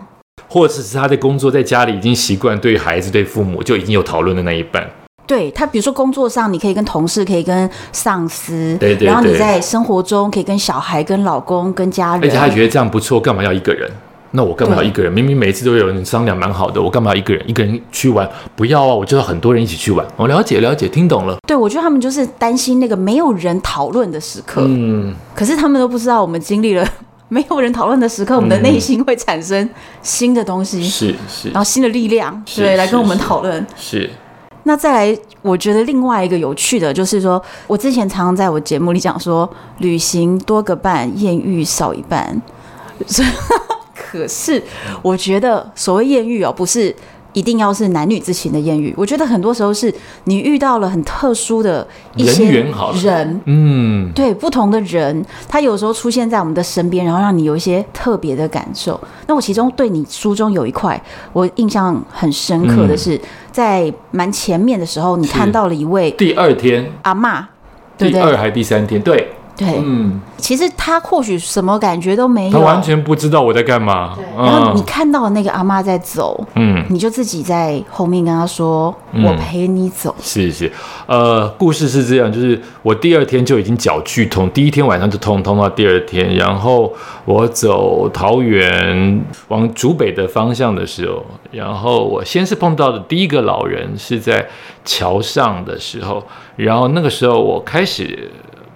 [0.48, 4.88] 或者是他的工作在家里已经习惯对孩子、对父母就已经有讨论的那一半。
[5.26, 13.90] 对他，比如说工作上，你可以跟同事，可以跟上司，对对对，然后你在生活中可以跟小孩、跟老公、跟家人，而且他觉得这样不错，干嘛要一个人？
[14.37, 15.12] 那我干嘛要一个人？
[15.12, 17.49] 明明每次都有人商量，蛮好的，我干嘛要一个人？
[17.49, 18.28] 一个人去玩？
[18.57, 18.93] 不要啊！
[18.93, 20.05] 我就要很多人一起去玩。
[20.16, 21.37] 我了解了解，听懂了。
[21.47, 24.62] 对，我觉得他们就是担心那个没有人讨论的时刻。
[24.66, 26.85] 嗯，可是他们都不知道，我们经历了
[27.30, 29.70] 没有人讨论的时刻，我们的内心会产生
[30.03, 34.11] 新的东西，是是，然后新的力量，对，来跟我们讨论，是。
[34.64, 42.43] 那再来，我觉得另外一个有趣的就是说，我之前常常在我节目里讲说，旅行多个伴，艳遇少一半。
[44.14, 44.62] 可是，
[45.02, 46.94] 我觉得所谓艳遇哦，不是。
[47.34, 49.92] 一定要是男女之情的艳遇，我觉得很多时候是
[50.22, 51.84] 你遇到了很特殊的
[52.14, 59.00] 一些人，人嗯，对，不同的人，他有时候出现在我们的身边，然后让你有一些特别的感受。
[59.26, 61.02] 那我其中对你书中有一块
[61.32, 67.44] 我印象很深刻的是，在蛮前面的时候，你看到了一位第二天阿嬷，
[67.98, 69.28] 第二还第三天，对。
[69.57, 74.14] 对，嗯，其实他或许什么感觉都没有，他完全不知道我在干嘛。
[74.16, 80.72] 对，然后你看到那个阿妈在走，嗯，你就自己在后面跟他说：“嗯、我陪你走。”是是，
[81.07, 86.92] 呃，故事是这样，就是我第二天就已经脚剧痛，第一天晚上就痛痛到第二天，然后
[87.24, 94.44] 我走桃园往竹北的方向的时候，然后我先是碰到的第一个老人是在
[94.84, 96.20] 桥上的时候，
[96.57, 98.32] 然后那个时候我开始。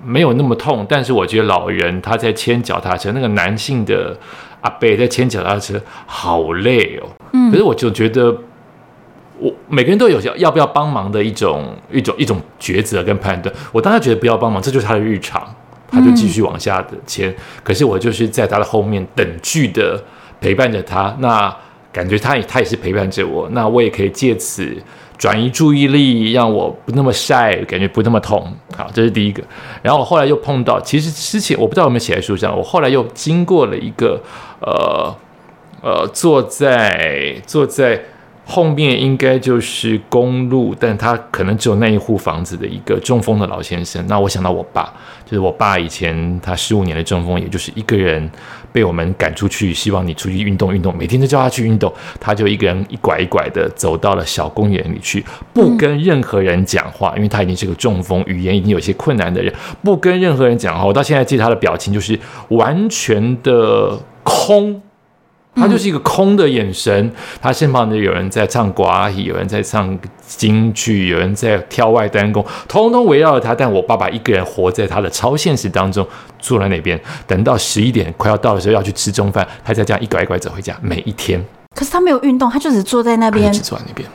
[0.09, 4.17] 没有那么痛，但是我觉得老人他在牵脚踏车，那个男性的
[4.63, 7.07] 阿伯在牵脚踏车，好累哦。
[7.35, 8.35] 嗯，可是我就觉得，
[9.39, 13.55] 我每个人都有要不要帮忙的一种一种一种抉择跟判断。
[13.71, 15.47] 我当然觉得不要帮忙，这就是他的日常，
[15.91, 17.29] 他就继续往下的牵。
[17.29, 20.03] 嗯，可是我就是在他的后面等距的
[20.41, 21.55] 陪伴着他，那
[21.93, 24.75] 感觉他也他也是陪伴着我，那我也可以借此。
[25.19, 28.51] 转移注意力，让我不那么晒，感觉不那么痛。
[28.77, 29.43] 好，这是第一个。
[29.83, 32.57] 然后我后来又碰到，其实之前我不知道有没有写在书上。
[32.57, 34.23] 我后来又经过了一个，
[34.61, 35.15] 呃
[35.83, 38.01] 呃，坐在坐在
[38.51, 44.03] 后面应该就是公路，但他可能只有那一户房子的一个中风的老先生。
[44.09, 44.91] 那我想到我爸。
[45.27, 48.31] 就是我爸以前他十五年的中风，也就是一个人
[48.73, 55.23] 被我们赶出去，希望你出去运动运动，每天都叫他去运动，他就一个人一拐一拐的走到了小公园里去，
[55.53, 59.53] 不跟任何人讲话，因为他已经是个中风，语言已经有些困难的人，
[59.85, 60.87] 不跟任何人讲话。
[60.87, 62.19] 我到现在记得他的表情就是
[62.49, 64.81] 完全的空。
[65.59, 68.85] 他就是一个空的眼神，他身旁的有人在唱歌，
[69.17, 73.55] 有人在唱京剧，有人在跳外单弓，通通围绕着他。
[73.55, 76.07] 但我爸爸一个人活在他的超现实当中，
[76.39, 81.45] 坐在那边，等到十一点快要到的时候要去吃中饭，他再这样一拐一拐走回家，每一天。
[81.79, 84.09] 可是他没有运动，他就只坐在那边，只坐在那边。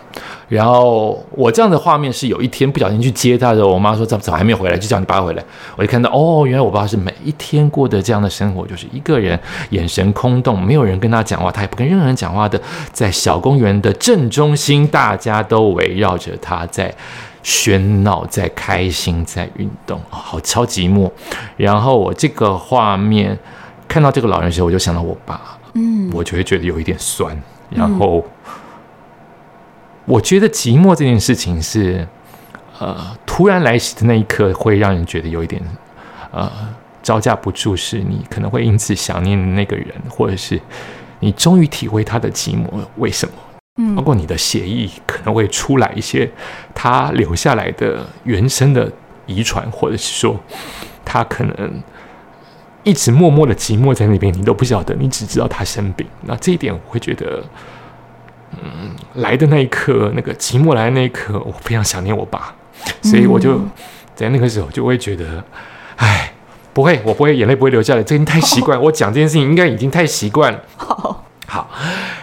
[0.50, 5.44] 然后我这样的画面是有一天不小心去接他的时候，我妈说：“怎么怎么还没有回来？”就叫你爸回来。
[5.78, 9.40] 我就看到哦，原来我爸是每一天过的这样的生活，就是一个人，
[9.70, 12.62] 眼神空洞，没有人跟他讲话，他也不跟任何人讲话的，
[12.92, 16.94] 在小公园的正中心，大家都围绕着他在
[17.46, 21.10] 喧闹，在开心，在运动，哦，好超寂寞。
[21.56, 23.40] 然后我这个画面
[23.88, 27.42] 看到这个老人的时候，我就想到我爸，嗯，我就会觉得有一点酸。
[27.76, 28.24] 然后，
[30.06, 32.08] 我觉得寂寞这件事情是，
[32.80, 35.62] 呃，突然来袭的那一刻，会让人觉得有一点，
[36.32, 36.52] 呃，
[37.02, 37.76] 招架不住。
[37.76, 40.60] 是你可能会因此想念那个人，或者是
[41.20, 42.68] 你终于体会他的寂寞。
[42.98, 43.34] 为什么？
[43.78, 46.30] 嗯，包括你的血液可能会出来一些
[46.76, 48.92] 他留下来的原生的
[49.26, 50.40] 遗传，或者是说
[51.04, 51.84] 他可能。
[52.84, 56.06] 一直默默的寂寞在那边，你都不晓得，你只知道他生病。
[56.24, 57.42] 那这一点，我会觉得，
[58.52, 62.54] 嗯，来的那一刻，那个寂寞来的那一刻，我非常想念我爸，
[63.02, 63.60] 所以我就
[64.16, 65.44] 在那个时候就会觉得，
[65.96, 66.34] 哎，
[66.74, 68.82] 不会，我不会眼泪不会流下来，这已经太习惯。
[68.82, 70.60] 我讲这件事情应该已经太习惯了。
[70.76, 71.70] 好，好，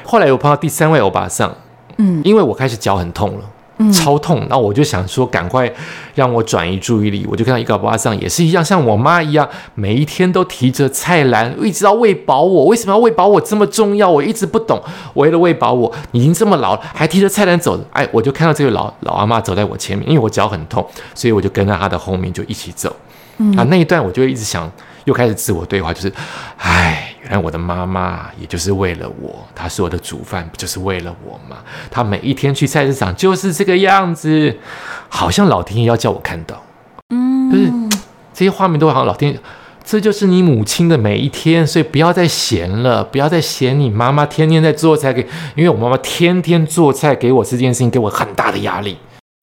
[0.05, 1.55] 后来我碰到第三位欧巴桑，
[1.97, 3.45] 嗯，因为我开始脚很痛了。
[3.93, 5.73] 超痛，然后我就想说，赶快
[6.15, 7.27] 让我转移注意力。
[7.31, 12.67] 我就看到一个欧巴桑，也是一样，像我妈一样，每一天都提着菜篮，一直要喂饱我。
[12.67, 14.11] 为什么要喂饱我这么重要？
[14.11, 14.83] 我一直不懂。
[15.15, 17.81] 为了喂饱我，已经这么老了，还提着菜篮走。
[17.93, 22.95] 哎，我就看到这个老老阿妈走在我前面，因为我脚很痛，所以我就跟在她的后面就一起走。
[23.57, 24.71] 啊，那一段我就一直想，
[25.05, 26.13] 又开始自我对话，就是，
[26.59, 27.10] 哎。
[27.23, 31.59] 原来我的妈妈也就是为了我，她所有的煮饭不就是为了我吗？
[31.91, 34.57] 她每一天去菜市场就是这个样子，
[35.09, 36.63] 好像老天爷要叫我看到，
[37.11, 37.99] 嗯，就是
[38.33, 39.39] 这些画面都好像老天爷，
[39.85, 45.21] 这就是你母亲的每一天，所以不要再嫌了，不要再嫌你妈妈天天在做菜给，
[45.55, 48.97] 因为我妈妈天天做菜给我这件事情，给我很大的压力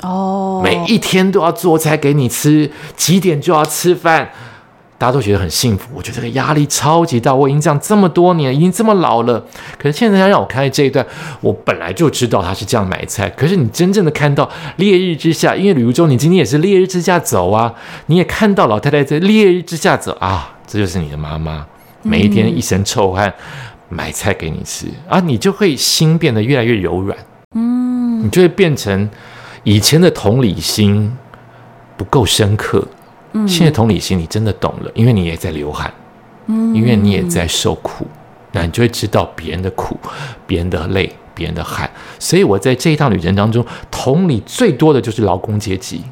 [0.04, 4.32] 哦，每一天都要做菜给你吃，几点就要吃饭。
[5.00, 7.34] 大家都觉得很幸福，我觉得这个压力超级大。
[7.34, 9.46] 我已经这样这么多年，已经这么老了，
[9.78, 11.06] 可是现在要让我看这一段，
[11.42, 13.30] 我本来就知道他是这样买菜。
[13.30, 17.72] 可是你真正的看到烈日之下，因为旅游中，你今天也是烈日之下走啊，
[18.08, 21.64] 你也看到老太太在烈日之下走啊，这就是你的妈妈，
[22.02, 23.32] 每一天一身臭汗
[23.90, 27.16] 买菜给你吃啊，你就会心变得越来越柔软，
[27.54, 29.08] 嗯，你就会变成
[29.64, 31.16] 以前的同理心
[31.96, 32.84] 不够深刻。
[33.46, 35.94] 现在同理心，你真的懂了，因为你也在流汗，
[36.46, 38.08] 嗯，因为你也在受苦，
[38.54, 39.98] 那你就会知道别人的苦、
[40.46, 41.90] 别人的累、别人的汗。
[42.18, 46.04] 所以我在这一趟旅程当中，同理最多的就是劳工阶级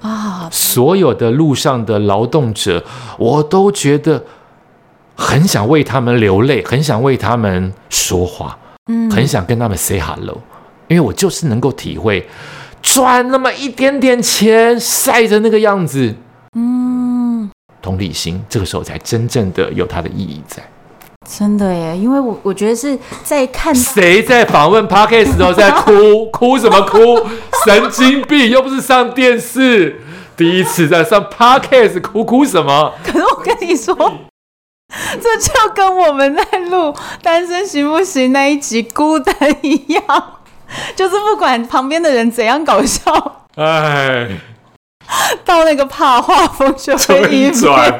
[0.00, 2.84] 啊，所有的路上的劳动者，
[3.18, 4.24] 我都觉得
[5.14, 10.40] 很想为他们流泪，很想为他们说话，嗯，很想跟他们 say hello，
[10.88, 12.28] 因为我就是能够体会
[12.80, 16.14] 赚那么一点点钱，晒着那个样子。
[17.88, 20.62] 嗯，同理心这个时候才真正的有它的意义在。
[21.26, 27.18] 真的耶，因为我我觉得是在看谁在访问的时候在哭， 哭什么哭？
[27.64, 30.00] 神经病，又不是上电视，
[30.36, 32.92] 第一次在上 parkas 哭哭什么？
[33.04, 33.94] 可是我跟你说，
[35.20, 36.76] 这就跟我们在录
[37.22, 40.04] 《单身行不行》那一集孤单一样，
[40.94, 44.28] 就是不管旁边的人怎样搞笑，哎。
[45.44, 47.92] 到那个怕画风就会一转，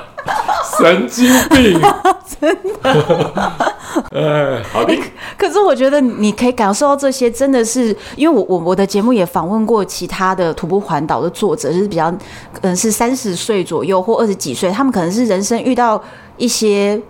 [0.78, 1.80] 神经病，
[2.40, 3.62] 真的。
[4.12, 4.96] 哎，好的。
[5.36, 12.10] 可是我觉得你可以感受到这些，真的是因为我我我的节目也访问过其他的徒步环岛的作者，就是比较
[12.52, 16.02] 可能是三十岁左右或二十几岁，他们可能是人生遇到
[16.36, 17.00] 一些。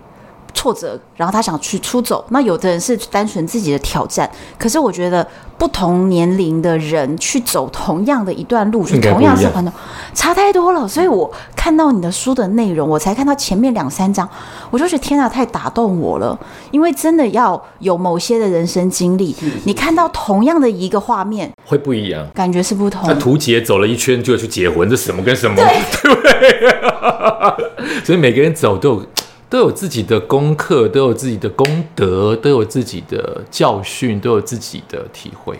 [0.54, 2.24] 挫折，然后他想去出走。
[2.30, 5.26] 那有的人是单纯自己的挑战，可是我觉得
[5.58, 9.72] 不同年龄的人去走同样的一段路，就同样是环岛，
[10.14, 10.88] 差太多了。
[10.88, 14.28] 所以我看到你的书的内容，我才看到前面两三章，
[14.70, 16.38] 我就觉得天哪，太打动我了。
[16.70, 19.34] 因为真的要有某些的人生经历，
[19.64, 23.02] 你看到同样的一个画面，会不一样，感觉是不同。
[23.06, 25.56] 那图杰走了一圈就要去结婚，这什么跟什么？
[25.56, 25.66] 对，
[26.02, 28.00] 对不对？
[28.04, 29.06] 所以每个人走都有。
[29.48, 35.58] 都有自己的功课，都有自己的功德，都有自己的教训，都有自己的体会。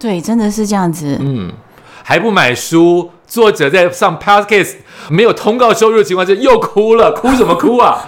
[0.00, 1.18] 对，真的是这样子。
[1.20, 1.52] 嗯，
[2.02, 4.76] 还不买书，作者在上 podcast
[5.08, 8.04] 没有通告收入的情况下又哭了，哭什么哭啊？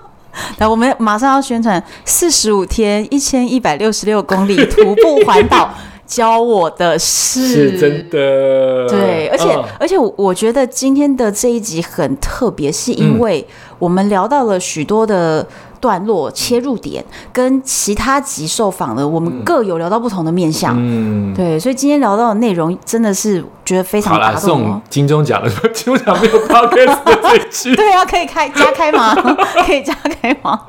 [0.58, 5.72] 来，我们马上要宣传四十五天一千一百六十六公里徒步环岛。
[6.06, 7.46] 教我的事。
[7.46, 13.46] 是真的，对，而且、嗯、而且我觉得今天的这一集很特别，是因为
[13.78, 15.46] 我们聊到了许多的
[15.80, 24.40] 段落切入点，跟其他集受访的我们各有聊到不同的面向，嗯，对，所以今天聊到的内容真的是觉得非常打动。
[24.40, 29.14] 送金钟奖了，金钟奖没有 podcast 的这一句， 对啊，可以开加开吗？
[29.66, 30.62] 可以加开吗？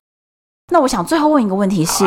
[0.71, 2.03] 那我想最后问一个问题是，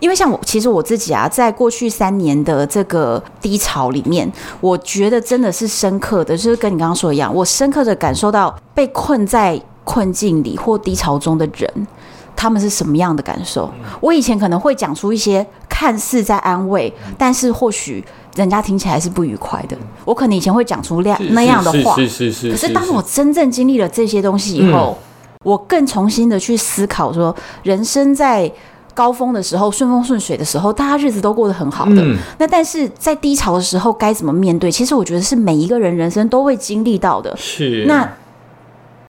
[0.00, 4.30] 因为像我，其实我自己啊，在过去三年的这个低潮里面，
[4.60, 11.86] 我觉得真的是深刻的，就是跟你刚刚说的一样，我深刻的感受到被困在困境里或低潮中的人，
[12.34, 13.70] 他们是什么样的感受。
[14.00, 19.76] 我以前可能会讲出一些看似在安慰，但是或许人家听起来是不愉快的。
[20.04, 22.50] 我可能以前会讲出那那样的话，是是是。
[22.50, 24.98] 可是当我真正经历了这些东西以后，
[25.44, 28.50] 我更重新的去思考说，人生在
[28.96, 32.02] 高峰的时候，顺风顺水的时候，大家日子都过得很好的。
[32.02, 34.72] 嗯、那但是在低潮的时候该怎么面对？
[34.72, 37.36] 其实我觉得是每一个人人生都会经历到的。
[37.36, 37.84] 是。
[37.86, 38.10] 那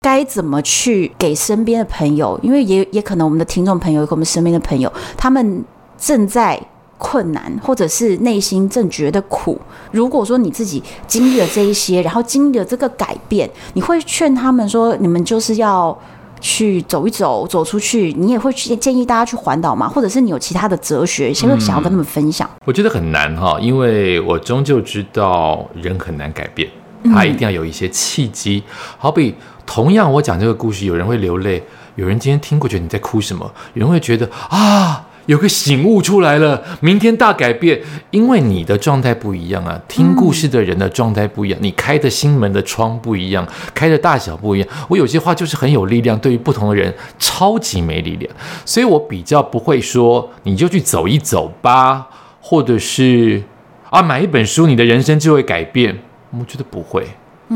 [0.02, 2.40] 该怎么去给身边的朋友？
[2.44, 5.66] 因为也也可能我们的听众朋友和我们身边的朋友，他们
[5.98, 6.62] 正在
[7.00, 9.60] 困难，或者是内心正觉得苦。
[9.92, 15.98] 如果说你自己经历了这一些，然后经历了这个改变，你会劝他们说：你们就是要。
[16.42, 19.88] 去走一走，走出去，你也会去建议大家去环岛吗？
[19.88, 22.50] 或者是你有其他的哲学，先会想要跟他们分享？
[22.66, 26.68] 我觉得很难哈，因为我终究知道人很难改变，
[27.14, 28.64] 他一定要有一些契机。
[28.68, 29.36] 嗯、好比
[29.66, 31.64] 同样我讲这个故事，有人会流泪，
[31.96, 35.06] 有人今天听过觉得你在哭什么，有人会觉得啊。
[35.32, 37.80] 有个醒悟出来了，明天大改变，
[38.10, 44.68] 因为你的状态不一样啊，听故事的人的状态不一样，你开的心门的窗不一样，开的大小不一样。
[44.90, 48.30] 我有些话就是很有力量，对于不同的人超级没力量，
[48.66, 52.06] 所以我比较不会说你就去走一走吧，
[52.42, 53.42] 或者是
[53.90, 55.98] 啊买一本书，你的人生就会改变。
[56.38, 57.08] 我觉得不会，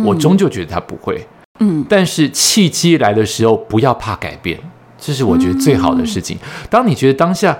[0.05, 1.27] 我终究觉得他不会。
[1.59, 4.57] 嗯，但是契机来的时候，不要怕改变。
[4.97, 6.37] 这是我觉得最好的事情。
[6.69, 7.57] 当你觉得当下，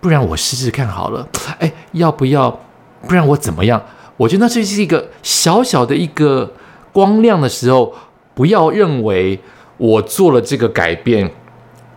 [0.00, 1.26] 不然我试试看好了。
[1.58, 2.60] 哎，要不要？
[3.06, 3.82] 不然我怎么样？
[4.16, 6.52] 我觉得那这是一个小小的一个
[6.92, 7.94] 光亮的时候，
[8.34, 9.38] 不要认为
[9.76, 11.30] 我做了这个改变，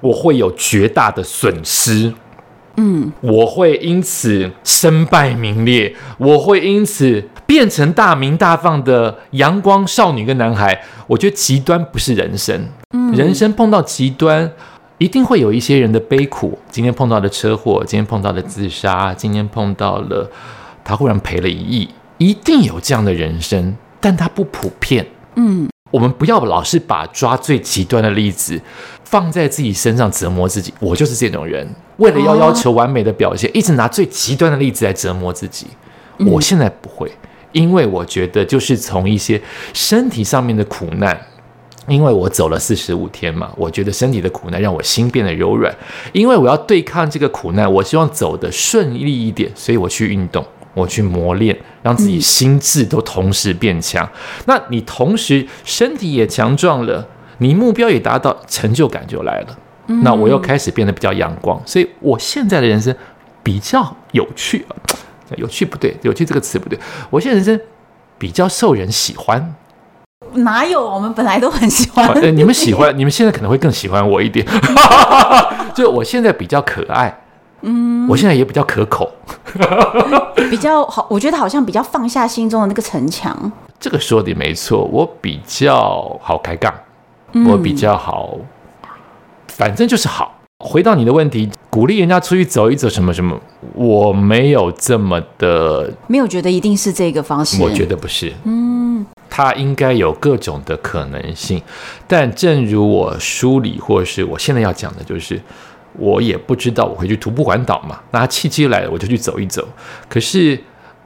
[0.02, 2.14] 我会有绝大的损失。
[2.76, 10.82] 嗯，我会因此身败名裂，我会因此变成大名大放的阳光少女跟男孩。
[11.08, 12.68] 我觉得极端不是人生。
[12.94, 14.52] 嗯，人生碰到极端。
[15.00, 20.30] 一定会有一些人的悲苦，今天碰到的车祸，今天碰到的自杀，今天碰到了
[20.84, 25.08] 他忽然赔了一亿，一定有这样的人生，但它不普遍。
[25.36, 28.62] 嗯，我们不要老是把抓最极端的例子
[29.06, 30.74] 放在自己身上折磨自己。
[30.82, 35.68] 我就是这种人，为了要要求完美的表现，一直拿最极端的例子来折磨自己。
[36.18, 37.10] 我现在不会，
[37.54, 39.42] 因为我觉得就是从一些
[39.74, 41.18] 身体上面的苦难。
[41.90, 45.76] 因为我走了四十五天嘛，我觉得身体的苦难让我心变得柔软。
[46.14, 54.06] 因为我要对抗这个苦难，我希望走得顺利一点，所以我去运动，我去磨练，让自己心智都同时变强。
[54.06, 54.44] 嗯。
[54.46, 57.08] 那你同时身体也强壮了，
[57.40, 59.58] 你目标也达到，成就感就来了。
[60.04, 62.96] 那我又开始变得比较阳光，所以我现在的人生
[63.42, 64.64] 比较有趣。
[65.36, 66.78] 有趣不对，有趣这个词不对。
[67.10, 67.60] 我现在人生
[68.18, 69.56] 比较受人喜欢。
[70.34, 70.82] 哪有？
[70.82, 72.08] 我们本来都很喜欢。
[72.10, 74.46] 呃， 你们喜欢，你们现在可能会更喜欢我一点。
[75.74, 77.22] 就我现在比较可爱，
[77.62, 79.10] 嗯，我现在也比较可口，
[80.50, 81.08] 比较好。
[81.10, 83.52] 我觉得好像比较放下心中的那个城墙。
[83.80, 86.74] 这个说的没错，我比较好开杠，
[87.48, 88.38] 我比较好，
[89.48, 90.36] 反正就是好。
[90.66, 93.40] 回到你的问题，鼓励人家出去走一走，什么什么，
[93.74, 97.64] 我没有这么的，没有觉得一定是这个方式。
[97.64, 99.06] 我觉得不是，嗯。
[99.30, 101.62] 它应该有各种的可能性，
[102.08, 105.40] 但正如我梳理，或者是我现在要讲的，就是
[105.98, 108.00] 我也不知道我会去徒步环岛嘛。
[108.12, 109.68] 那契机来了，我就去走一走。
[110.10, 110.60] 可是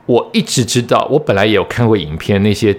[0.06, 2.74] 我一直知道，我本来也有看过影片，那些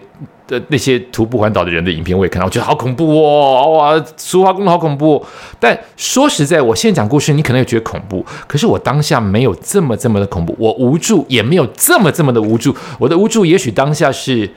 [0.46, 5.24] 的那些徒步环岛的人的影片，我也看到，我觉得好恐怖哦，哇，苏花公路好恐怖。
[5.60, 12.74] 但说实在，我现在讲故事，你可能也觉得恐怖，可是我当下没有这么这么的恐怖，我无助也没有这么这么的无助。
[12.98, 14.50] 我的无助也许当下是。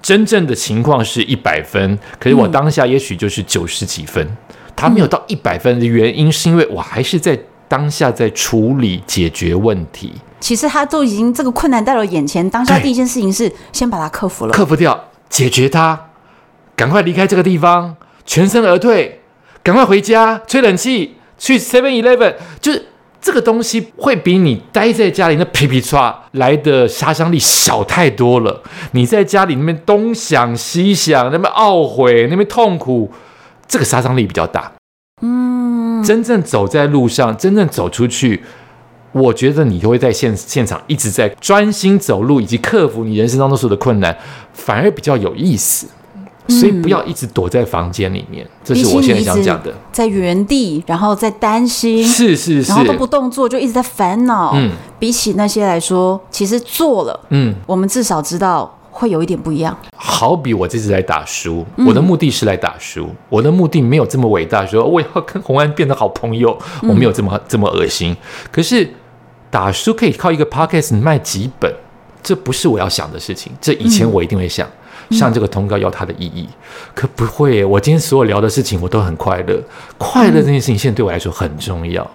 [0.00, 4.26] 真正的情况是一百分，可是我当下也许就是九十几分。
[4.76, 10.12] 他没有到一百分的原因，是因为我还是在当下在处理解决问题。
[10.40, 15.98] 其实他都已经这个困难到了眼前，当下第一件事情是先把它克服了，克服掉，解决它，
[16.76, 19.20] 赶快离开这个地方，全身而退，
[19.64, 22.86] 赶快回家吹冷气，去 Seven Eleven，就是。
[23.20, 28.62] 这个东西会比你待在家里那皮皮剉来的杀伤力小太多了。
[28.92, 33.10] 你在家里那边东想西想，那边懊悔，那边痛苦，
[33.66, 34.72] 这个杀伤力比较大。
[35.20, 38.44] 嗯，真正走在路上，真正走出去，
[39.10, 44.16] 我觉得你就会在现现场一直在专心走路，以及克服你人生当中所有的困难，
[44.52, 45.88] 反而比较有意思。
[46.48, 49.72] 所以不要一直躲在房间里面，这是我现在想讲的。
[49.92, 54.52] 在原地，然后在担心，是是是，然后都不动作，就一直在烦恼。
[54.54, 59.76] 嗯，比起那些来说，其实做了，嗯，我们至少知道会有一点不一样。
[59.94, 68.16] 好比我这次来打书，我的目的是来打书，我的目的没有这么伟大，说我要跟洪安变得好朋友，我没有这么这么恶心。
[68.50, 68.88] 可是
[69.50, 71.70] 打书可以靠一个 podcast 卖几本，
[72.22, 73.52] 这不是我要想的事情。
[73.60, 74.66] 这以前我一定会想。
[75.10, 76.48] 上这个通告要它的意义，
[76.94, 77.64] 可不会。
[77.64, 79.62] 我今天所有聊的事情，我都很快乐。
[79.96, 82.08] 快乐这件事情现在对我来说很重要。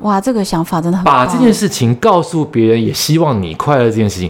[0.00, 3.84] 哇，这个想法真的很把这件事情告诉别人，也希望你快乐。
[3.84, 4.28] 这件事情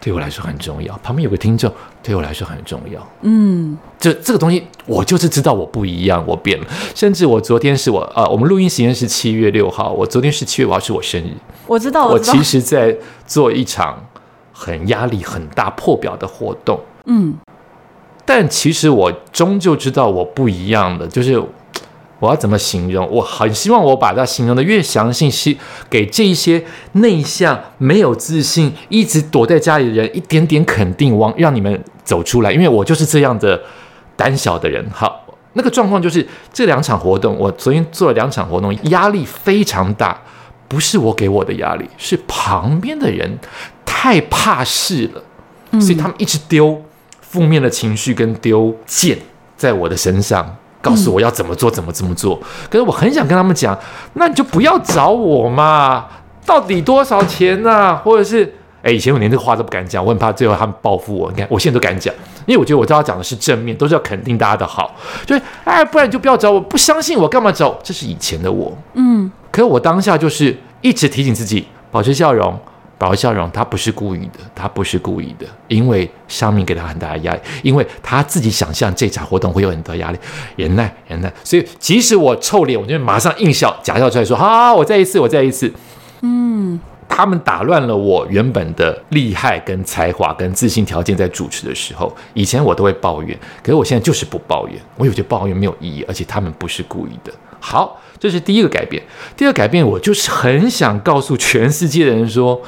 [0.00, 0.98] 对我来说很重要。
[1.02, 3.00] 旁边有个听众，对我来说很重要。
[3.20, 6.66] 嗯，这这个东西，我就是知道我不一样，我变了。
[6.94, 11.30] 甚至我昨天是我啊，我们录音时间是七月六号，我昨天是七月五号是我生日。
[11.68, 12.32] 我知道，我知道。
[12.32, 14.04] 我其实在做一场
[14.52, 16.80] 很压力很大、破表的活动。
[17.06, 17.34] 嗯。
[18.24, 21.38] 但其实我终究知道我不一样的，就是
[22.20, 23.08] 我要怎么形容？
[23.10, 25.56] 我很希望我把它形容的越详细，是
[25.90, 32.52] 给这一些内向、没有自信、一直躲在家里的人一点点肯定，往让你们走出来。
[32.52, 33.60] 因为我就是这样的
[34.16, 34.88] 胆小的人。
[34.90, 40.16] 好，那个状况就是这两场活动，我昨天做了两场活动，压力非常大。
[40.68, 43.38] 不是我给我的压力，是旁边的人
[43.84, 46.80] 太怕事了，所以他们一直丢
[47.32, 49.16] 负面的情绪跟丢剑
[49.56, 52.38] 在我的身上，告诉我要怎么做，怎么这么做。
[52.68, 53.76] 可是我很想跟他们讲，
[54.12, 56.04] 那你就不要找我嘛，
[56.44, 57.94] 到底多少钱啊？
[58.04, 58.52] 或者是，
[58.82, 61.30] 哎，以前我连这个话都不敢讲，我很怕最后他们报复我。
[61.30, 62.14] 你看，我现在都敢讲，
[62.44, 64.94] 因为我觉得我知道讲的是正面，都是要肯定大家的好。
[65.24, 67.78] 就是哎，不然你就不要找我，不相信我干嘛找？
[67.82, 69.32] 这是以前的我，嗯。
[69.50, 72.58] 可是我当下就是一直提醒自己保持笑容，
[73.02, 73.50] 保持笑容。
[73.50, 80.18] 他不是故意的，他不是故意的，因为上面给他很大的压力，因为他自己想象这场活动会有很多压力，
[80.54, 81.32] 忍耐，忍耐。
[81.42, 85.72] 所以即使我臭脸，我就马上硬笑，假笑出来说：“好，好，好，我再一次，我再一次。”
[86.22, 86.78] 嗯，
[87.08, 97.32] 他们打乱了我原本的厉害、跟才华、跟自信条件，在主持的时候，以前我都会抱怨，可是我现在就是不抱怨，我有些抱怨没有意义，而且他们不是故意的。
[97.58, 97.98] 好。
[98.22, 99.02] 这是第一个改变。
[99.36, 102.62] 第二个改变，我就是很想告诉全世界的人说，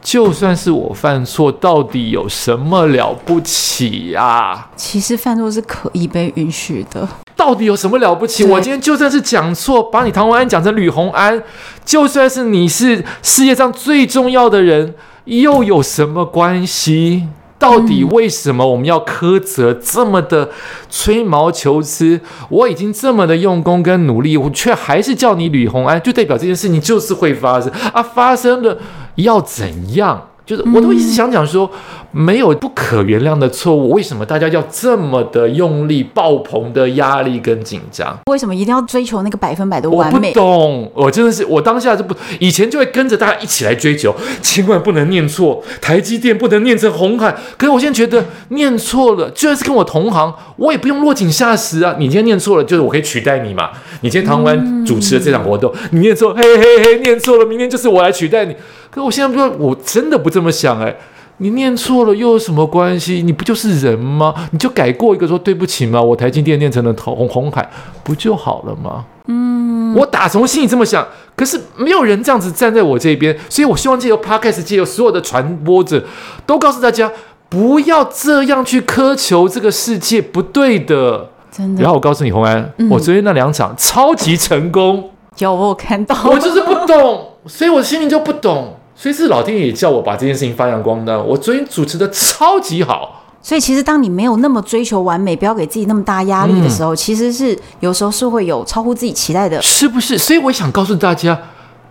[0.00, 4.70] 就算是我犯错，到底有什么了不起呀、啊？
[4.76, 7.08] 其实犯错是可以被允许的。
[7.34, 8.44] 到底有什么了不起？
[8.44, 11.42] 我今天就算是讲错，把你唐文安讲成吕红安，
[11.84, 14.94] 就算是你是世界上最重要的人，
[15.24, 17.26] 又有什么关系？
[17.60, 20.48] 到底为什么我们要苛责这么的
[20.88, 22.20] 吹毛求疵？
[22.48, 28.02] 我已经这么的用功跟努力，我却还是叫你吕红安，就代表这件事情就是会发生啊！
[28.02, 28.78] 发生了
[29.16, 30.29] 要怎样？
[30.50, 31.70] 就是我都一直想讲说，
[32.10, 38.18] 没有不可原谅的错误，为什么大家要这么的用力、爆棚的压力跟紧张？
[38.26, 40.30] 为什么一定要追求那个百分百的完美？
[40.30, 47.32] 我不懂，我真的是我当下就不，以前就会跟着大家一起来追求，千万不能念错，台积电不能念成红海。
[47.56, 51.94] 可是我现在觉得念错了，就算是跟我同行，我也不用落井下石啊！
[51.96, 53.70] 你今天念错了，就是我可以取代你嘛？
[54.00, 58.56] 你今天唐湾主持的这场活动，嗯、你念错，嘿嘿嘿，念错了，明天就是我来取代你。
[58.90, 60.96] 可我现在说，我真的不这么想哎。
[61.42, 63.22] 你念错了又有什么关系？
[63.22, 64.34] 你不就是人吗？
[64.50, 65.98] 你就改过一个说对不起嘛？
[65.98, 67.66] 我台积电念成了红红海，
[68.04, 69.06] 不就好了吗？
[69.26, 71.06] 嗯，我打从心里这么想。
[71.34, 76.04] 可是没有人这样子站在我这边，所以我希望借由 Podcast，借由所有的传播者，
[76.44, 77.10] 都告诉大家，
[77.48, 81.30] 不要这样去苛求这个世界，不对的。
[81.50, 81.80] 真的。
[81.82, 85.08] 然后我告诉你，红安，嗯、我昨天那两场超级成功。
[85.38, 87.28] 有我有看到，我就是不懂。
[87.46, 91.18] 所以我心里就不懂，所以是老天爷叫我把这件事情发扬光大。
[91.18, 100.18] 我昨天主持的超级好，所以其实当你没有那么追求完美，不要给自己那么大压力的时候，嗯、其实是有时候是会有超乎自己期待的，是不是？
[100.18, 101.40] 所以我想告诉大家，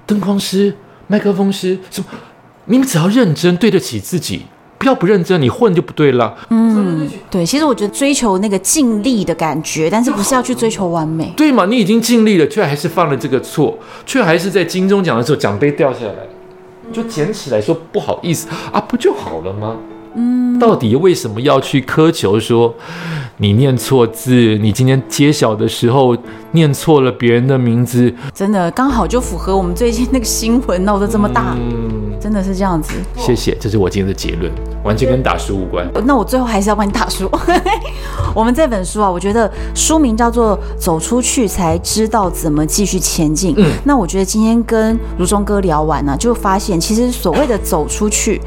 [0.05, 0.76] 灯光师、
[1.07, 2.05] 麦克风师，什么，
[2.66, 4.43] 你们只要认真对得起自己。
[4.78, 6.34] 不要不认真，你混就不对了。
[6.51, 11.34] 嗯，对，其实我觉得追求那个尽力的感觉，但是不是要去追求完美？
[11.36, 11.66] 对嘛？
[11.66, 16.14] 你已经尽力了，却还是犯了这个错，却还是在金钟奖的时候奖杯掉下来，
[16.91, 19.75] 就捡起来说不好意思啊，不就好了吗？
[20.15, 22.73] 嗯，到底为什么要去苛求说？
[23.41, 26.17] 你念错字，你今天揭晓的时候
[26.51, 32.93] 念错了别人的名字，真的刚好就符合我们最近那个新闻闹得这么大，嗯，真的是这样子。
[33.15, 34.51] 谢谢，这是我今天的结论，
[34.84, 35.89] 完全跟打书无关。
[36.05, 37.30] 那我最后还是要帮你打书。
[38.36, 43.55] 我们这本书啊，我觉得书名叫做《走出去才知道怎么继续前进》。
[43.57, 48.41] 嗯，那我觉得今天跟如中哥聊完呢，啊，就发现其实所谓的走出去。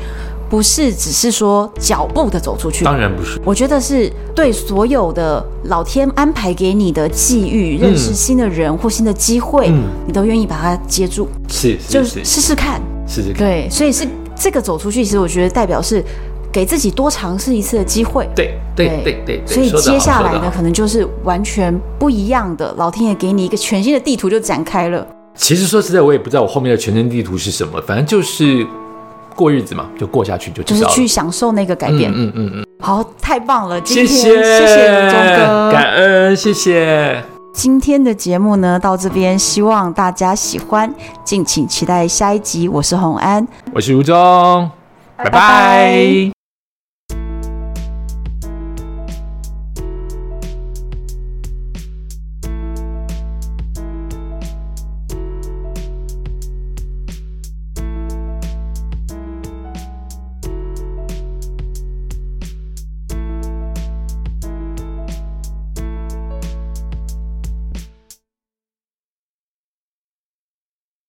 [0.50, 3.40] 不是只是说脚步的走出去，当然不是。
[3.42, 12.78] 我觉得是对所有的老天安排给你的际遇，认识新的人或新的机会，嗯、你都愿意把它接住，是，是，就试试看，
[13.12, 13.38] 试试看。
[13.38, 16.02] 对，所以是这个走出去，其实我觉得代表是
[16.50, 18.26] 给自己多尝试一次的机会。
[18.34, 19.42] 对，对，对，对，对。
[19.46, 25.06] 所以接下来呢，可能就是完全不一样的，老天爷给你一个全新的地图就展开了。
[25.34, 28.66] 其实说实在，我也不知道我后面的全新地图是什么，反正就是。
[29.34, 32.12] 过日子嘛，就过下去就知道，就是去享受那个改变。
[32.12, 33.80] 嗯嗯嗯，嗯好，太棒了！
[33.80, 37.24] 今天谢谢谢谢钟哥，感恩谢谢。
[37.52, 40.92] 今天的节目呢，到这边，希望大家喜欢，
[41.24, 42.68] 敬请期待下一集。
[42.68, 44.70] 我是洪安，我是吴中，
[45.16, 45.30] 拜拜。
[45.30, 46.41] 拜拜。